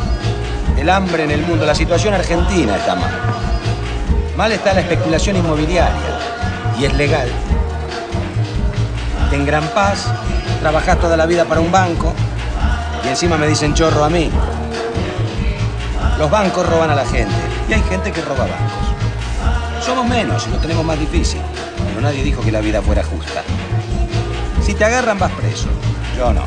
El 0.77 0.89
hambre 0.89 1.23
en 1.23 1.31
el 1.31 1.41
mundo. 1.41 1.65
La 1.65 1.75
situación 1.75 2.13
argentina 2.13 2.75
está 2.77 2.95
mal. 2.95 3.11
Mal 4.35 4.51
está 4.51 4.73
la 4.73 4.81
especulación 4.81 5.37
inmobiliaria. 5.37 6.19
Y 6.79 6.85
es 6.85 6.93
legal. 6.95 7.29
En 9.31 9.45
gran 9.45 9.67
paz, 9.69 10.07
trabajás 10.65 10.99
toda 10.99 11.15
la 11.15 11.27
vida 11.27 11.45
para 11.45 11.61
un 11.61 11.71
banco 11.71 12.11
y 13.05 13.09
encima 13.09 13.37
me 13.37 13.45
dicen 13.45 13.75
chorro 13.75 14.03
a 14.03 14.09
mí. 14.09 14.31
Los 16.17 16.31
bancos 16.31 16.67
roban 16.67 16.89
a 16.89 16.95
la 16.95 17.05
gente 17.05 17.35
y 17.69 17.73
hay 17.73 17.83
gente 17.83 18.11
que 18.11 18.19
roba 18.21 18.47
bancos. 18.47 19.85
Somos 19.85 20.07
menos 20.07 20.47
y 20.47 20.49
lo 20.49 20.57
tenemos 20.57 20.83
más 20.83 20.99
difícil, 20.99 21.39
pero 21.87 22.01
nadie 22.01 22.23
dijo 22.23 22.41
que 22.41 22.51
la 22.51 22.61
vida 22.61 22.81
fuera 22.81 23.03
justa. 23.03 23.43
Si 24.65 24.73
te 24.73 24.83
agarran 24.83 25.19
vas 25.19 25.31
preso, 25.33 25.67
yo 26.17 26.33
no. 26.33 26.45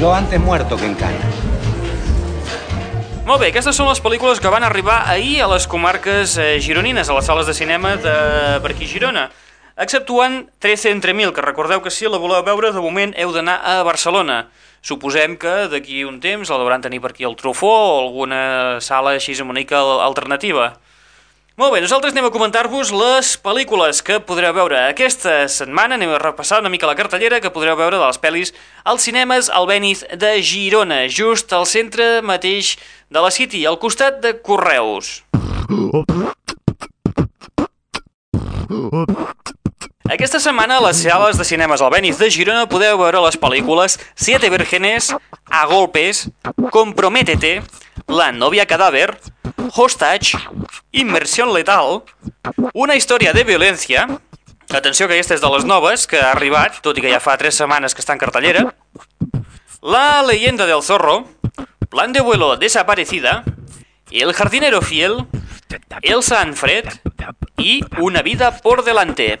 Yo 0.00 0.14
antes 0.14 0.40
muerto 0.40 0.78
que 0.78 0.86
en 0.86 0.94
cana. 0.94 1.28
Molt 3.26 3.40
bé, 3.40 3.50
aquestes 3.52 3.76
són 3.76 3.90
les 3.90 4.00
pel·lícules 4.00 4.40
que 4.40 4.48
van 4.48 4.64
arribar 4.64 5.02
ahir 5.12 5.42
a 5.42 5.46
les 5.52 5.68
comarques 5.68 6.38
eh, 6.38 6.56
gironines, 6.58 7.10
a 7.10 7.20
les 7.20 7.28
sales 7.28 7.44
de 7.44 7.52
cinema 7.52 7.98
de 8.00 8.16
per 8.64 8.72
aquí 8.72 8.88
Girona, 8.88 9.28
exceptuant 9.76 10.48
13 10.60 10.90
entre 10.90 11.14
mil, 11.14 11.32
que 11.32 11.42
recordeu 11.42 11.82
que 11.82 11.90
si 11.90 12.06
la 12.06 12.18
voleu 12.18 12.44
veure, 12.46 12.72
de 12.72 12.80
moment 12.80 13.14
heu 13.18 13.32
d'anar 13.34 13.60
a 13.64 13.82
Barcelona. 13.82 14.48
Suposem 14.84 15.38
que 15.40 15.68
d'aquí 15.72 16.04
un 16.04 16.20
temps 16.20 16.50
el 16.50 16.60
devran 16.60 16.82
tenir 16.84 17.00
per 17.00 17.14
aquí 17.14 17.24
el 17.24 17.36
Trufó 17.40 17.72
o 17.72 18.00
alguna 18.04 18.80
sala 18.84 19.16
així 19.16 19.32
una 19.40 19.56
mica 19.56 19.80
alternativa. 20.04 20.74
Molt 21.54 21.70
bé, 21.70 21.78
nosaltres 21.78 22.10
anem 22.10 22.26
a 22.26 22.34
comentar-vos 22.34 22.90
les 22.90 23.28
pel·lícules 23.38 24.00
que 24.02 24.18
podreu 24.18 24.50
veure 24.56 24.74
aquesta 24.88 25.46
setmana. 25.46 25.94
Anem 25.94 26.10
a 26.10 26.18
repassar 26.18 26.58
una 26.58 26.72
mica 26.72 26.88
la 26.90 26.96
cartellera 26.98 27.38
que 27.40 27.52
podreu 27.54 27.78
veure 27.78 27.94
de 27.94 28.02
les 28.02 28.18
pel·lis 28.18 28.50
als 28.82 29.06
cinemes 29.06 29.48
Albéniz 29.54 30.02
de 30.18 30.34
Girona, 30.42 31.06
just 31.06 31.54
al 31.54 31.62
centre 31.70 32.18
mateix 32.26 32.74
de 33.06 33.22
la 33.22 33.30
City, 33.30 33.62
al 33.70 33.78
costat 33.78 34.18
de 34.18 34.34
Correus. 34.42 35.22
Aquesta 40.04 40.36
setmana 40.36 40.76
a 40.76 40.82
les 40.84 40.98
sales 41.00 41.38
de 41.40 41.44
cinemes 41.48 41.80
Albéniz 41.80 42.18
de 42.20 42.26
Girona 42.28 42.66
podeu 42.68 42.98
veure 43.00 43.22
les 43.24 43.38
pel·lícules 43.40 43.94
Siete 44.12 44.50
Vírgenes, 44.52 45.14
A 45.48 45.62
Golpes, 45.64 46.28
Comprométete, 46.70 47.62
La 48.12 48.28
novia 48.30 48.66
cadàver, 48.68 49.14
Hostage, 49.72 50.36
Inmersió 50.92 51.46
letal, 51.48 52.02
Una 52.74 52.98
història 53.00 53.32
de 53.32 53.46
violència, 53.48 54.04
atenció 54.68 55.08
que 55.08 55.16
aquesta 55.16 55.38
és 55.38 55.40
de 55.40 55.52
les 55.56 55.64
noves, 55.64 56.04
que 56.06 56.20
ha 56.20 56.34
arribat, 56.34 56.82
tot 56.84 57.00
i 57.00 57.06
que 57.06 57.08
ja 57.08 57.24
fa 57.24 57.38
3 57.40 57.64
setmanes 57.64 57.96
que 57.96 58.04
està 58.04 58.12
en 58.12 58.20
cartellera, 58.20 58.66
La 59.80 60.20
leyenda 60.20 60.68
del 60.68 60.84
zorro, 60.84 61.22
Plan 61.88 62.12
de 62.12 62.20
vuelo 62.20 62.58
desaparecida, 62.58 63.42
El 64.12 64.34
jardinero 64.34 64.82
fiel, 64.82 65.24
Elsa 66.02 66.42
Anfred 66.42 66.92
y 67.56 67.80
Una 67.96 68.20
vida 68.20 68.58
por 68.58 68.84
delante. 68.84 69.40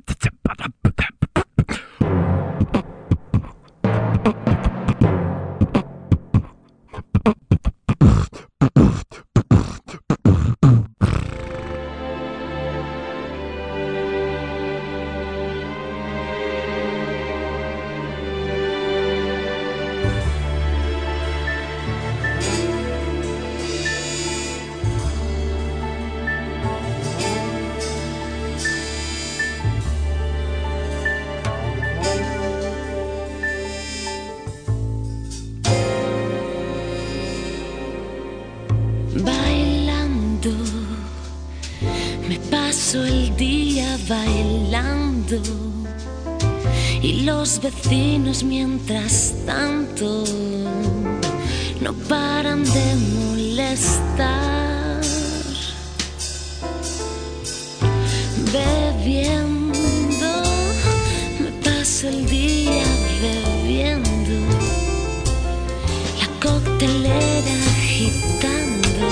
coctelera 66.41 67.55
agitando, 67.77 69.07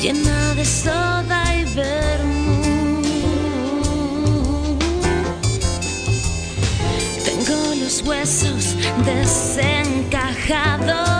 llena 0.00 0.54
de 0.54 0.64
soda 0.64 1.56
y 1.56 1.64
vermú. 1.74 2.62
Tengo 7.24 7.74
los 7.82 8.02
huesos 8.02 8.76
desencajados, 9.04 11.19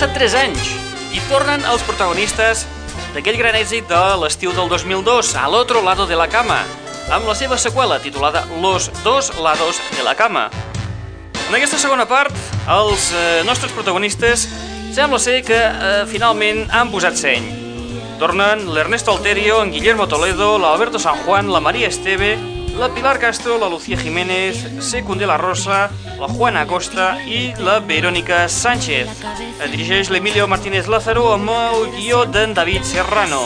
Passat 0.00 0.14
3 0.16 0.34
anys 0.40 0.68
i 1.12 1.18
tornen 1.28 1.60
els 1.68 1.82
protagonistes 1.84 2.62
d'aquell 3.12 3.36
gran 3.36 3.52
èxit 3.58 3.84
de 3.90 3.98
l'estiu 4.16 4.54
del 4.56 4.70
2002, 4.72 5.34
A 5.36 5.42
l'otro 5.52 5.82
lado 5.84 6.06
de 6.08 6.16
la 6.16 6.24
cama, 6.24 6.56
amb 7.12 7.28
la 7.28 7.34
seva 7.36 7.58
seqüela 7.60 7.98
titulada 8.00 8.46
Los 8.62 8.88
dos 9.04 9.28
lados 9.36 9.76
de 9.92 10.02
la 10.02 10.14
cama. 10.14 10.48
En 11.50 11.54
aquesta 11.54 11.76
segona 11.76 12.06
part, 12.08 12.32
els 12.64 13.10
eh, 13.12 13.42
nostres 13.44 13.76
protagonistes 13.76 14.46
sembla 14.96 15.20
ser 15.20 15.42
que 15.44 15.60
eh, 15.60 16.06
finalment 16.08 16.64
han 16.72 16.88
posat 16.88 17.20
seny. 17.20 17.52
Tornen 18.16 18.70
l'Ernesto 18.72 19.12
Alterio, 19.12 19.60
en 19.60 19.68
Guillermo 19.70 20.08
Toledo, 20.08 20.56
l'Alberto 20.56 20.96
San 20.96 21.20
Juan, 21.26 21.52
la 21.52 21.60
Maria 21.60 21.92
Esteve, 21.92 22.38
la 22.80 22.88
Pilar 22.88 23.18
Castro, 23.18 23.58
la 23.58 23.68
Lucía 23.68 23.96
Jiménez, 23.98 24.56
Secundé 24.80 25.26
la 25.26 25.36
Rosa, 25.36 25.90
la 26.18 26.26
Juana 26.28 26.62
Acosta 26.62 27.18
i 27.26 27.52
la 27.58 27.78
Verónica 27.80 28.48
Sánchez. 28.48 29.06
Dirigeix 29.70 30.08
l'Emilio 30.10 30.46
Martínez 30.48 30.88
Lázaro 30.88 31.26
amb 31.34 31.50
el 31.52 31.90
guió 31.98 32.24
d'en 32.24 32.54
David 32.56 32.82
Serrano. 32.88 33.42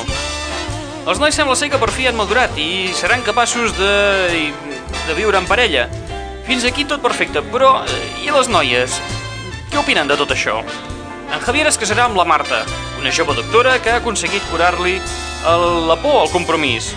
Els 1.06 1.18
nois 1.20 1.34
sembla 1.34 1.56
ser 1.58 1.68
que 1.72 1.80
per 1.82 1.90
fi 1.92 2.06
han 2.08 2.16
madurat 2.16 2.54
i 2.56 2.88
seran 2.94 3.24
capaços 3.26 3.74
de, 3.76 4.52
de 5.08 5.14
viure 5.18 5.36
en 5.36 5.46
parella. 5.50 5.88
Fins 6.46 6.64
aquí 6.64 6.84
tot 6.86 7.02
perfecte, 7.02 7.42
però 7.52 7.80
eh, 7.84 8.24
i 8.24 8.30
les 8.32 8.48
noies? 8.48 9.00
Què 9.72 9.80
opinen 9.82 10.08
de 10.08 10.16
tot 10.16 10.30
això? 10.30 10.60
En 11.34 11.40
Javier 11.42 11.66
es 11.66 11.78
casarà 11.80 12.06
amb 12.06 12.16
la 12.16 12.24
Marta, 12.24 12.62
una 13.00 13.10
jove 13.12 13.34
doctora 13.34 13.80
que 13.82 13.90
ha 13.90 13.98
aconseguit 13.98 14.44
curar-li 14.52 15.00
el- 15.50 15.88
la 15.90 15.96
por 16.00 16.22
al 16.22 16.30
compromís. 16.30 16.94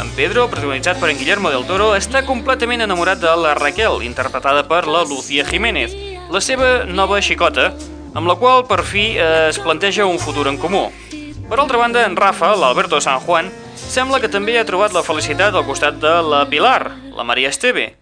En 0.00 0.08
Pedro, 0.16 0.46
protagonitzat 0.48 0.98
per 1.00 1.10
en 1.12 1.18
Guillermo 1.20 1.50
del 1.52 1.66
Toro, 1.68 1.92
està 1.96 2.22
completament 2.24 2.80
enamorat 2.84 3.20
de 3.20 3.32
la 3.36 3.52
Raquel, 3.58 4.00
interpretada 4.06 4.64
per 4.68 4.86
la 4.88 5.02
Lucía 5.04 5.44
Jiménez, 5.44 5.92
la 6.32 6.40
seva 6.40 6.84
nova 6.88 7.20
xicota, 7.20 7.72
amb 8.16 8.28
la 8.28 8.36
qual 8.40 8.64
per 8.68 8.82
fi 8.88 9.12
eh, 9.16 9.50
es 9.50 9.60
planteja 9.60 10.08
un 10.08 10.18
futur 10.18 10.48
en 10.48 10.58
comú. 10.58 10.86
Per 11.48 11.58
altra 11.60 11.78
banda, 11.78 12.06
en 12.08 12.16
Rafa, 12.16 12.54
l'Alberto 12.56 13.00
San 13.04 13.20
Juan, 13.20 13.50
sembla 13.76 14.20
que 14.22 14.32
també 14.32 14.56
ha 14.58 14.64
trobat 14.64 14.96
la 14.96 15.04
felicitat 15.04 15.54
al 15.54 15.66
costat 15.68 16.00
de 16.00 16.14
la 16.24 16.46
Pilar, 16.48 16.94
la 17.12 17.28
Maria 17.28 17.52
Esteve, 17.52 17.92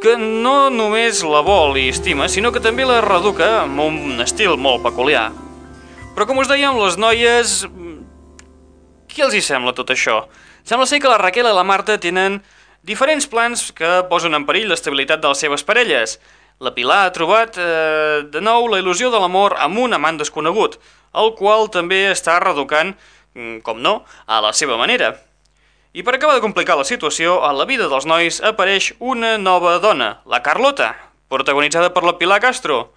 que 0.00 0.16
no 0.16 0.70
només 0.72 1.20
la 1.28 1.44
vol 1.44 1.76
i 1.76 1.90
estima, 1.92 2.30
sinó 2.32 2.52
que 2.52 2.64
també 2.64 2.88
la 2.88 3.02
reeduca 3.04 3.66
amb 3.66 3.84
un 3.84 4.24
estil 4.24 4.56
molt 4.56 4.80
peculiar. 4.86 5.28
Però 6.16 6.24
com 6.26 6.40
us 6.40 6.48
dèiem, 6.48 6.80
les 6.80 6.96
noies... 6.96 7.58
mm, 7.68 7.98
Què 9.10 9.26
els 9.26 9.34
hi 9.36 9.42
sembla 9.44 9.76
tot 9.76 9.90
això? 9.92 10.22
Sembla 10.70 10.86
ser 10.86 11.00
que 11.02 11.10
la 11.10 11.18
Raquel 11.18 11.48
i 11.48 11.50
la 11.50 11.64
Marta 11.66 11.96
tenen 11.98 12.36
diferents 12.86 13.24
plans 13.26 13.72
que 13.74 13.88
posen 14.06 14.36
en 14.38 14.44
perill 14.46 14.68
l'estabilitat 14.70 15.18
de 15.18 15.32
les 15.32 15.40
seves 15.42 15.64
parelles. 15.66 16.12
La 16.62 16.70
Pilar 16.76 16.98
ha 17.08 17.14
trobat 17.16 17.58
eh, 17.58 18.20
de 18.30 18.38
nou 18.38 18.68
la 18.70 18.78
il·lusió 18.78 19.10
de 19.10 19.18
l'amor 19.18 19.56
amb 19.58 19.80
un 19.82 19.98
amant 19.98 20.20
desconegut, 20.20 20.76
el 21.18 21.32
qual 21.40 21.66
també 21.74 21.98
està 22.12 22.38
reeducant, 22.38 22.94
mm, 23.34 23.58
com 23.66 23.82
no, 23.82 23.96
a 24.30 24.38
la 24.46 24.54
seva 24.54 24.78
manera. 24.78 25.10
I 25.90 26.06
per 26.06 26.14
acabar 26.14 26.38
de 26.38 26.46
complicar 26.46 26.78
la 26.78 26.86
situació, 26.86 27.40
a 27.42 27.50
la 27.50 27.66
vida 27.66 27.90
dels 27.90 28.06
nois 28.06 28.38
apareix 28.38 28.92
una 29.00 29.34
nova 29.42 29.80
dona, 29.82 30.20
la 30.22 30.38
Carlota, 30.46 30.92
protagonitzada 31.34 31.90
per 31.90 32.06
la 32.06 32.14
Pilar 32.22 32.38
Castro. 32.46 32.92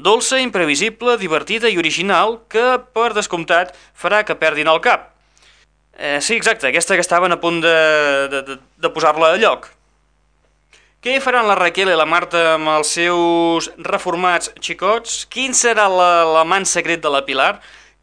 Dolça, 0.00 0.40
imprevisible, 0.40 1.20
divertida 1.20 1.68
i 1.68 1.76
original, 1.76 2.38
que, 2.48 2.78
per 2.96 3.12
descomptat, 3.12 3.76
farà 3.92 4.24
que 4.24 4.40
perdin 4.40 4.72
el 4.72 4.80
cap. 4.80 5.10
Eh, 5.98 6.20
sí, 6.20 6.34
exacte, 6.36 6.68
aquesta 6.68 6.94
que 6.94 7.00
estaven 7.04 7.32
a 7.32 7.40
punt 7.40 7.60
de, 7.62 7.76
de, 8.32 8.42
de, 8.42 8.58
de 8.78 8.90
posar-la 8.90 9.34
a 9.34 9.36
lloc. 9.40 9.68
Què 11.00 11.16
faran 11.24 11.46
la 11.48 11.54
Raquel 11.56 11.88
i 11.88 11.96
la 11.96 12.04
Marta 12.08 12.54
amb 12.58 12.68
els 12.74 12.90
seus 12.92 13.70
reformats 13.80 14.50
xicots? 14.60 15.22
Quin 15.32 15.54
serà 15.56 15.86
la- 15.88 16.24
l'amant 16.28 16.66
secret 16.68 17.00
de 17.04 17.08
la 17.12 17.22
Pilar? 17.24 17.54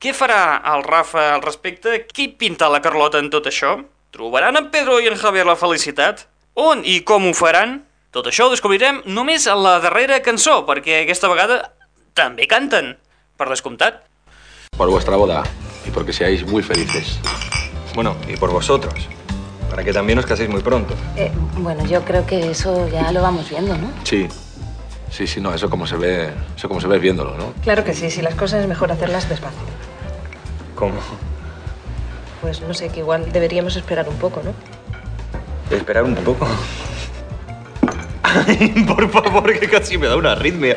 Què 0.01 0.13
farà 0.13 0.59
el 0.75 0.83
Rafa 0.85 1.27
al 1.35 1.41
respecte? 1.41 2.05
Qui 2.09 2.27
pinta 2.29 2.69
la 2.69 2.81
Carlota 2.81 3.17
en 3.21 3.29
tot 3.33 3.45
això? 3.49 3.75
Trobaran 4.13 4.57
en 4.57 4.69
Pedro 4.73 4.99
i 5.01 5.07
en 5.09 5.17
Javier 5.17 5.45
la 5.45 5.55
felicitat? 5.57 6.25
On 6.57 6.81
i 6.85 6.99
com 7.05 7.25
ho 7.29 7.33
faran? 7.37 7.83
Tot 8.13 8.25
això 8.29 8.47
ho 8.47 8.53
descobrirem 8.53 9.03
només 9.05 9.45
a 9.47 9.53
la 9.57 9.77
darrera 9.83 10.21
cançó, 10.25 10.63
perquè 10.65 11.03
aquesta 11.03 11.29
vegada 11.29 11.59
també 12.17 12.47
canten, 12.49 12.95
per 13.37 13.49
descomptat. 13.49 14.01
Por 14.77 14.89
vuestra 14.89 15.17
boda 15.17 15.43
y 15.85 15.91
porque 15.91 16.13
seáis 16.13 16.45
muy 16.45 16.63
felices. 16.63 17.19
Bueno, 17.97 18.15
y 18.31 18.37
por 18.37 18.51
vosotros. 18.51 18.93
Para 19.71 19.83
que 19.83 19.91
también 19.91 20.19
os 20.19 20.25
caséis 20.27 20.47
muy 20.47 20.61
pronto. 20.61 20.93
Eh, 21.15 21.31
bueno, 21.57 21.83
yo 21.87 22.05
creo 22.05 22.27
que 22.27 22.51
eso 22.51 22.87
ya 22.89 23.11
lo 23.11 23.23
vamos 23.23 23.49
viendo, 23.49 23.75
¿no? 23.75 23.89
Sí. 24.03 24.27
Sí, 25.09 25.25
sí, 25.25 25.41
no, 25.41 25.51
eso 25.51 25.67
como 25.67 25.87
se 25.87 25.97
ve, 25.97 26.29
eso 26.55 26.67
como 26.67 26.79
se 26.79 26.85
ve 26.85 26.99
viéndolo, 26.99 27.35
¿no? 27.35 27.53
Claro 27.63 27.83
que 27.83 27.95
sí, 27.95 28.11
si 28.11 28.21
las 28.21 28.35
cosas 28.35 28.61
es 28.61 28.67
mejor 28.67 28.91
hacerlas 28.91 29.27
despacio. 29.27 29.57
¿Cómo? 30.75 30.93
Pues 32.39 32.61
no 32.61 32.75
sé, 32.75 32.89
que 32.89 32.99
igual 32.99 33.31
deberíamos 33.31 33.75
esperar 33.75 34.07
un 34.07 34.17
poco, 34.17 34.43
¿no? 34.43 34.53
Esperar 35.75 36.03
un 36.03 36.13
poco. 36.17 36.47
Ay, 38.21 38.85
por 38.87 39.09
favor, 39.09 39.59
que 39.59 39.67
casi 39.67 39.97
me 39.97 40.05
da 40.05 40.17
una 40.17 40.33
arritmia. 40.33 40.75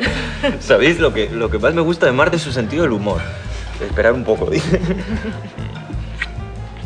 ¿Sabéis 0.59 0.99
lo 0.99 1.13
que, 1.13 1.29
lo 1.29 1.51
que 1.51 1.59
más 1.59 1.75
me 1.75 1.81
gusta 1.81 2.07
de 2.07 2.13
Marte 2.13 2.37
es 2.37 2.41
su 2.41 2.51
sentido 2.51 2.81
del 2.81 2.93
humor? 2.93 3.21
Esperar 3.79 4.13
un 4.13 4.23
poco, 4.23 4.49
dice. 4.49 4.81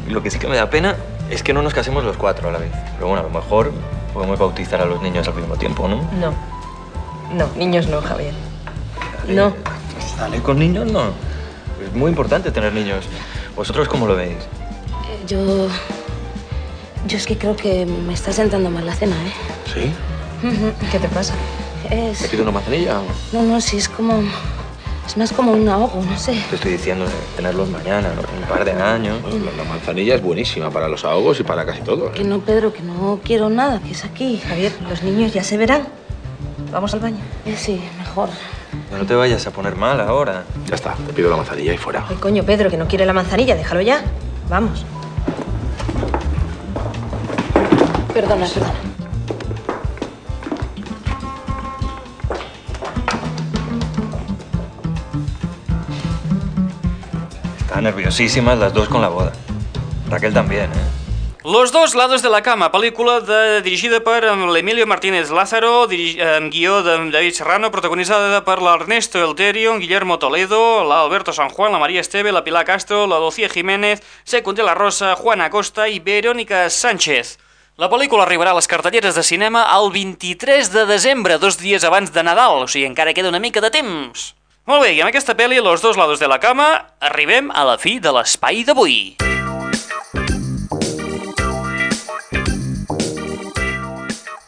Lo 0.08 0.22
que 0.22 0.30
sí 0.32 0.40
que 0.40 0.48
me 0.48 0.56
da 0.56 0.70
pena 0.70 0.96
es 1.30 1.42
que 1.44 1.54
no 1.54 1.62
nos 1.62 1.74
casemos 1.74 2.04
los 2.04 2.18
cuatro 2.18 2.50
a 2.50 2.52
la 2.52 2.60
vez. 2.60 2.72
Pero 2.96 3.08
bueno, 3.08 3.22
a 3.22 3.24
lo 3.24 3.30
mejor 3.32 3.72
podemos 4.14 4.38
bautizar 4.40 4.82
a 4.82 4.86
los 4.86 5.02
niños 5.02 5.28
al 5.28 5.34
mismo 5.36 5.56
tiempo, 5.56 5.88
¿no? 5.88 5.98
No. 6.20 6.34
No, 7.34 7.48
niños 7.58 7.88
no, 7.88 8.02
Javier. 8.02 8.34
No. 9.28 9.54
Dale, 10.18 10.40
con 10.42 10.60
niños 10.60 10.92
no. 10.92 11.06
Es 11.86 11.94
muy 11.94 12.10
importante 12.10 12.52
tener 12.52 12.72
niños. 12.74 13.06
¿Vosotros 13.56 13.88
cómo 13.88 14.06
lo 14.08 14.16
veis? 14.16 14.38
Eh, 14.38 15.24
Yo... 15.28 15.68
Yo 17.08 17.18
es 17.18 17.28
que 17.28 17.38
creo 17.38 17.56
que 17.56 17.86
me 17.86 18.14
está 18.14 18.32
sentando 18.32 18.70
mal 18.72 18.86
la 18.86 18.94
cena, 18.96 19.16
¿eh? 19.16 19.34
¿Sí? 19.72 19.94
¿Qué 20.92 21.00
te 21.00 21.08
pasa? 21.10 21.34
¿Me 21.90 22.12
Es... 22.12 22.24
pido 22.28 22.44
una 22.44 22.52
manzanilla? 22.52 23.00
No, 23.32 23.44
no, 23.44 23.62
sí, 23.62 23.78
es 23.78 23.88
como... 23.90 24.24
Es 25.06 25.18
más 25.18 25.32
como 25.32 25.52
un 25.52 25.68
ahogo, 25.70 26.02
no 26.04 26.18
sé. 26.18 26.34
Te 26.50 26.56
estoy 26.56 26.72
diciendo 26.74 27.06
de 27.06 27.12
tenerlos 27.36 27.70
mañana, 27.70 28.10
¿no? 28.16 28.22
Un 28.22 28.48
par 28.50 28.66
de 28.66 28.72
años. 28.72 29.18
La, 29.24 29.64
la 29.64 29.70
manzanilla 29.70 30.16
es 30.16 30.22
buenísima 30.22 30.72
para 30.72 30.88
los 30.88 31.06
ahogos 31.06 31.40
y 31.40 31.44
para 31.44 31.66
casi 31.66 31.82
todo. 31.82 32.08
¿eh? 32.08 32.12
Que 32.16 32.24
no, 32.24 32.40
Pedro, 32.40 32.74
que 32.74 32.82
no 32.82 33.20
quiero 33.24 33.50
nada, 33.50 33.80
que 33.80 33.92
es 33.92 34.04
aquí. 34.04 34.42
Javier, 34.48 34.74
los 34.90 35.04
niños 35.04 35.32
ya 35.34 35.44
se 35.44 35.58
verán. 35.58 35.88
¿Vamos 36.72 36.94
al 36.94 37.00
baño? 37.02 37.20
Eh, 37.46 37.56
sí, 37.56 37.82
mejor. 38.00 38.30
No 38.92 39.06
te 39.06 39.16
vayas 39.16 39.46
a 39.48 39.52
poner 39.52 39.76
mal 39.76 40.02
ahora. 40.02 40.44
Ya 40.68 40.76
está, 40.76 40.94
te 40.94 41.14
pido 41.14 41.30
la 41.30 41.38
manzanilla 41.38 41.74
y 41.74 41.78
fuera. 41.78 42.06
Ay, 42.10 42.18
coño, 42.18 42.44
Pedro, 42.44 42.70
que 42.70 42.78
no 42.78 42.88
quiere 42.88 43.06
la 43.06 43.14
manzanilla, 43.14 43.56
déjalo 43.56 43.82
ya. 43.82 44.02
Vamos. 44.50 44.86
Perdona, 48.14 48.48
perdona. 48.48 48.95
Nerviosísimas 57.86 58.58
las 58.58 58.74
dos 58.74 58.90
con 58.90 59.02
la 59.02 59.10
boda. 59.10 59.32
Raquel 60.10 60.34
también, 60.34 60.66
¿eh? 60.66 61.06
Los 61.46 61.72
dos 61.72 61.94
lados 61.94 62.24
de 62.24 62.30
la 62.32 62.42
cama, 62.42 62.72
pel·lícula 62.74 63.20
de, 63.22 63.62
dirigida 63.62 64.00
per 64.02 64.24
em, 64.26 64.48
l'Emilio 64.50 64.88
Martínez 64.90 65.30
Lázaro, 65.30 65.84
amb 65.86 66.50
guió 66.50 66.80
de 66.82 66.96
David 67.14 67.36
Serrano, 67.38 67.70
protagonitzada 67.70 68.40
per 68.48 68.56
l'Ernesto 68.66 69.22
Elterio, 69.22 69.76
Guillermo 69.78 70.18
Toledo, 70.18 70.82
l'Alberto 70.90 71.36
San 71.38 71.54
Juan, 71.54 71.72
la 71.72 71.78
María 71.78 72.02
Esteve, 72.02 72.34
la 72.34 72.42
Pilar 72.44 72.66
Castro, 72.66 73.06
la 73.06 73.20
Lucía 73.22 73.48
Jiménez, 73.48 74.02
Secund 74.24 74.58
de 74.58 74.66
la 74.66 74.74
Rosa, 74.74 75.14
Juan 75.16 75.46
Acosta 75.46 75.86
i 75.86 76.00
Verónica 76.00 76.66
Sánchez. 76.72 77.38
La 77.78 77.92
pel·lícula 77.94 78.26
arribarà 78.26 78.56
a 78.56 78.58
les 78.58 78.72
cartelleres 78.72 79.14
de 79.14 79.22
cinema 79.22 79.68
el 79.78 79.92
23 79.94 80.74
de 80.74 80.88
desembre, 80.90 81.38
dos 81.38 81.60
dies 81.62 81.86
abans 81.86 82.10
de 82.10 82.26
Nadal, 82.26 82.66
o 82.66 82.68
sigui, 82.68 82.90
encara 82.90 83.14
queda 83.14 83.30
una 83.30 83.44
mica 83.44 83.62
de 83.62 83.70
temps. 83.70 84.32
Molt 84.66 84.82
bé, 84.82 84.96
i 84.98 85.02
amb 85.04 85.12
aquesta 85.12 85.36
pel·li, 85.38 85.60
Los 85.62 85.84
dos 85.84 85.94
lados 85.94 86.18
de 86.18 86.26
la 86.26 86.40
cama, 86.42 86.66
arribem 86.98 87.52
a 87.54 87.62
la 87.68 87.76
fi 87.78 88.00
de 88.02 88.10
l'espai 88.10 88.64
d'avui. 88.66 89.14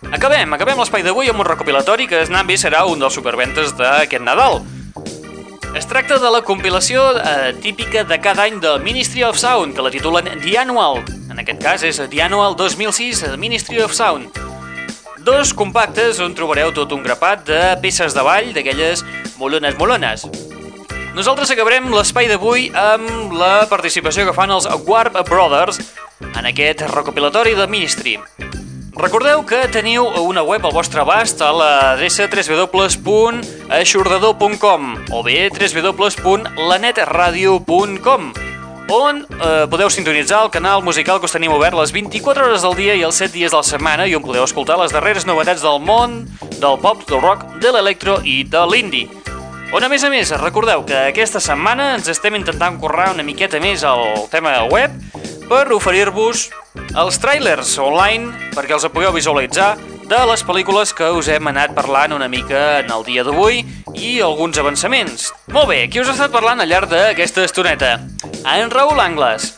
Acabem, 0.10 0.56
acabem 0.58 0.82
l'espai 0.82 1.06
d'avui 1.06 1.30
amb 1.30 1.44
un 1.44 1.46
recopilatori 1.46 2.10
que 2.10 2.24
Snambi 2.26 2.58
serà 2.58 2.88
un 2.90 2.98
dels 2.98 3.14
superventes 3.14 3.76
d'aquest 3.78 4.26
Nadal. 4.26 4.64
Es 5.78 5.86
tracta 5.86 6.18
de 6.18 6.34
la 6.34 6.42
compilació 6.42 7.06
eh, 7.22 7.54
típica 7.62 8.02
de 8.02 8.18
cada 8.18 8.50
any 8.50 8.58
del 8.58 8.82
Ministry 8.82 9.22
of 9.22 9.38
Sound, 9.38 9.78
que 9.78 9.86
la 9.86 9.94
titulen 9.94 10.34
The 10.42 10.58
Annual. 10.64 11.04
En 11.30 11.46
aquest 11.46 11.62
cas 11.62 11.86
és 11.86 12.02
The 12.02 12.26
Annual 12.26 12.58
2006 12.58 13.22
de 13.30 13.38
Ministry 13.38 13.86
of 13.86 13.94
Sound. 13.94 14.47
Dos 15.28 15.52
compactes 15.52 16.24
on 16.24 16.32
trobareu 16.32 16.72
tot 16.72 16.88
un 16.96 17.04
grapat 17.04 17.44
de 17.50 17.60
peces 17.84 18.16
de 18.16 18.24
ball 18.24 18.56
d'aquelles 18.56 19.04
molones 19.36 19.76
molones. 19.76 20.24
Nosaltres 21.18 21.52
acabarem 21.52 21.92
l'espai 21.92 22.32
d'avui 22.32 22.72
amb 22.72 23.36
la 23.36 23.68
participació 23.68 24.24
que 24.24 24.32
fan 24.32 24.48
els 24.56 24.64
Warp 24.88 25.20
Brothers 25.28 25.84
en 26.32 26.48
aquest 26.48 26.80
recopilatori 26.94 27.60
de 27.60 27.68
Ministry. 27.68 28.16
Recordeu 28.96 29.44
que 29.44 29.68
teniu 29.68 30.08
una 30.24 30.48
web 30.48 30.64
al 30.64 30.72
vostre 30.72 31.04
abast 31.04 31.44
a 31.44 31.52
l'adreça 31.52 32.32
www.aixordador.com 32.32 35.12
o 35.12 35.28
bé 35.28 35.52
www.lanetradio.com 35.52 38.32
on 38.90 39.26
eh, 39.28 39.66
podeu 39.70 39.90
sintonitzar 39.92 40.44
el 40.46 40.52
canal 40.52 40.84
musical 40.84 41.20
que 41.20 41.28
us 41.28 41.36
tenim 41.36 41.52
obert 41.52 41.76
les 41.76 41.92
24 41.92 42.46
hores 42.46 42.64
del 42.64 42.76
dia 42.78 42.96
i 42.96 43.04
els 43.04 43.20
7 43.20 43.34
dies 43.34 43.52
de 43.52 43.60
la 43.60 43.68
setmana 43.68 44.08
i 44.08 44.16
on 44.16 44.24
podeu 44.24 44.46
escoltar 44.48 44.78
les 44.80 44.94
darreres 44.96 45.28
novetats 45.28 45.64
del 45.64 45.80
món, 45.84 46.22
del 46.62 46.80
pop, 46.80 47.04
del 47.10 47.22
rock, 47.22 47.46
de 47.62 47.74
l'electro 47.76 48.20
i 48.24 48.44
de 48.48 48.64
l'indie. 48.72 49.10
On, 49.76 49.84
a 49.84 49.90
més 49.92 50.04
a 50.08 50.10
més, 50.10 50.32
recordeu 50.40 50.86
que 50.88 51.10
aquesta 51.10 51.42
setmana 51.44 51.94
ens 51.98 52.08
estem 52.08 52.38
intentant 52.40 52.80
currar 52.80 53.12
una 53.12 53.26
miqueta 53.28 53.60
més 53.60 53.84
al 53.84 54.30
tema 54.32 54.56
web 54.72 54.96
per 55.48 55.72
oferir-vos 55.72 56.48
els 56.98 57.18
trailers 57.24 57.74
online 57.80 58.52
perquè 58.56 58.76
els 58.76 58.88
pugueu 58.92 59.14
visualitzar 59.16 59.76
de 60.08 60.20
les 60.30 60.44
pel·lícules 60.48 60.94
que 60.96 61.08
us 61.16 61.28
hem 61.32 61.50
anat 61.52 61.74
parlant 61.76 62.16
una 62.16 62.30
mica 62.32 62.80
en 62.80 62.92
el 62.96 63.04
dia 63.08 63.24
d'avui 63.28 63.64
i 63.96 64.12
alguns 64.24 64.60
avançaments. 64.60 65.32
Molt 65.52 65.68
bé, 65.72 65.80
qui 65.92 66.00
us 66.00 66.08
ha 66.08 66.16
estat 66.16 66.32
parlant 66.32 66.64
al 66.64 66.70
llarg 66.72 66.92
d'aquesta 66.92 67.44
estoneta? 67.48 67.98
En 68.48 68.72
Raül 68.72 69.00
Angles. 69.04 69.54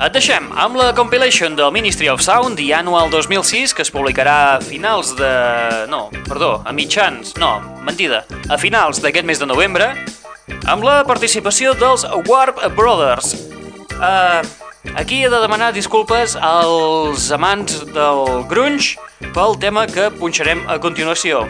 Et 0.00 0.12
deixem 0.12 0.46
amb 0.56 0.78
la 0.80 0.90
compilation 0.96 1.56
del 1.56 1.72
Ministry 1.72 2.08
of 2.08 2.22
Sound 2.24 2.56
The 2.60 2.70
Annual 2.76 3.12
2006 3.12 3.76
que 3.76 3.84
es 3.84 3.92
publicarà 3.92 4.36
a 4.54 4.60
finals 4.64 5.12
de... 5.16 5.32
no, 5.92 6.06
perdó, 6.28 6.62
a 6.64 6.72
mitjans, 6.72 7.34
no, 7.40 7.58
mentida, 7.84 8.24
a 8.48 8.56
finals 8.60 9.00
d'aquest 9.04 9.28
mes 9.28 9.40
de 9.40 9.48
novembre 9.48 9.92
amb 10.68 10.84
la 10.84 11.02
participació 11.08 11.76
dels 11.76 12.06
Warp 12.28 12.64
Brothers. 12.76 13.36
Uh, 14.00 14.40
aquí 14.94 15.22
he 15.24 15.30
de 15.30 15.40
demanar 15.42 15.72
disculpes 15.72 16.36
als 16.36 17.30
amants 17.32 17.84
del 17.94 18.44
grunge 18.50 18.98
pel 19.34 19.56
tema 19.60 19.86
que 19.86 20.10
punxarem 20.18 20.62
a 20.68 20.78
continuació. 20.82 21.46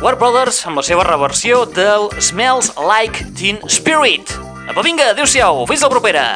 Warp 0.00 0.22
Brothers 0.22 0.62
amb 0.66 0.80
la 0.80 0.86
seva 0.86 1.04
reversió 1.04 1.66
del 1.66 2.08
Smells 2.18 2.72
Like 2.78 3.32
Teen 3.36 3.60
Spirit. 3.68 4.32
Apa, 4.70 4.80
vinga, 4.86 5.10
adeu-siau, 5.12 5.66
fins 5.68 5.84
la 5.84 5.92
propera! 5.92 6.26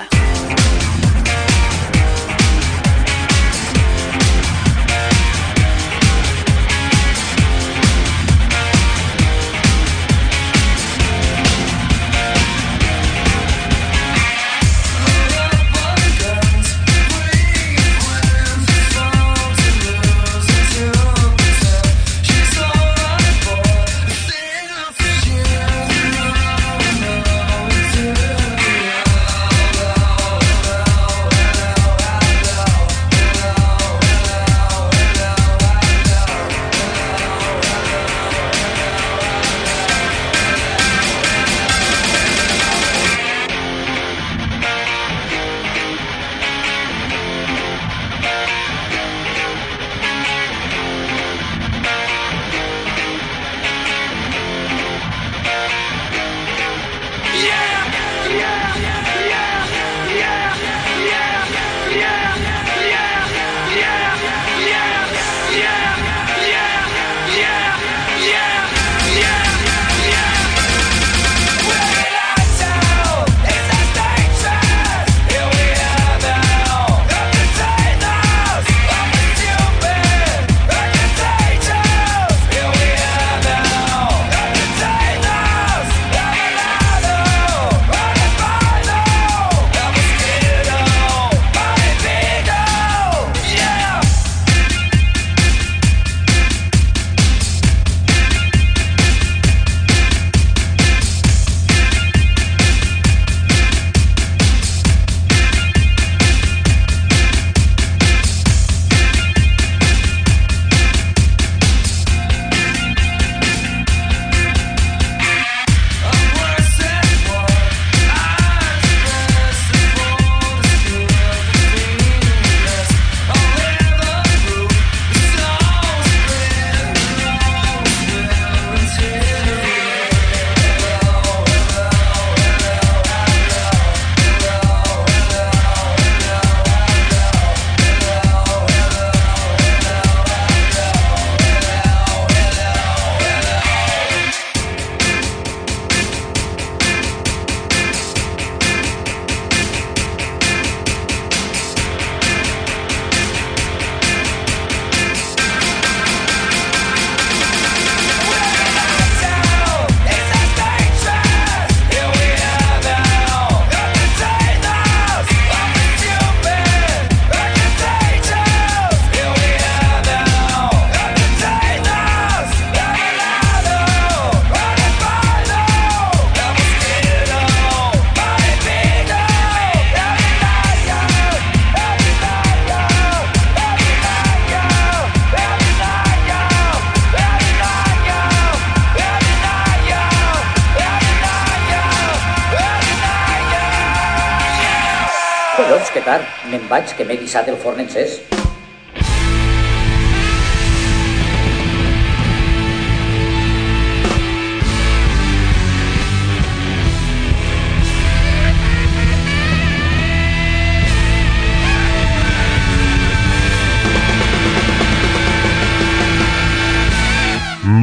Que 197.05 197.13
m'he 197.13 197.21
guisat 197.21 197.49
el 197.53 197.57
forn 197.61 197.85
encès. 197.85 198.21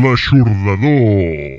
L'aixordador. 0.02 1.51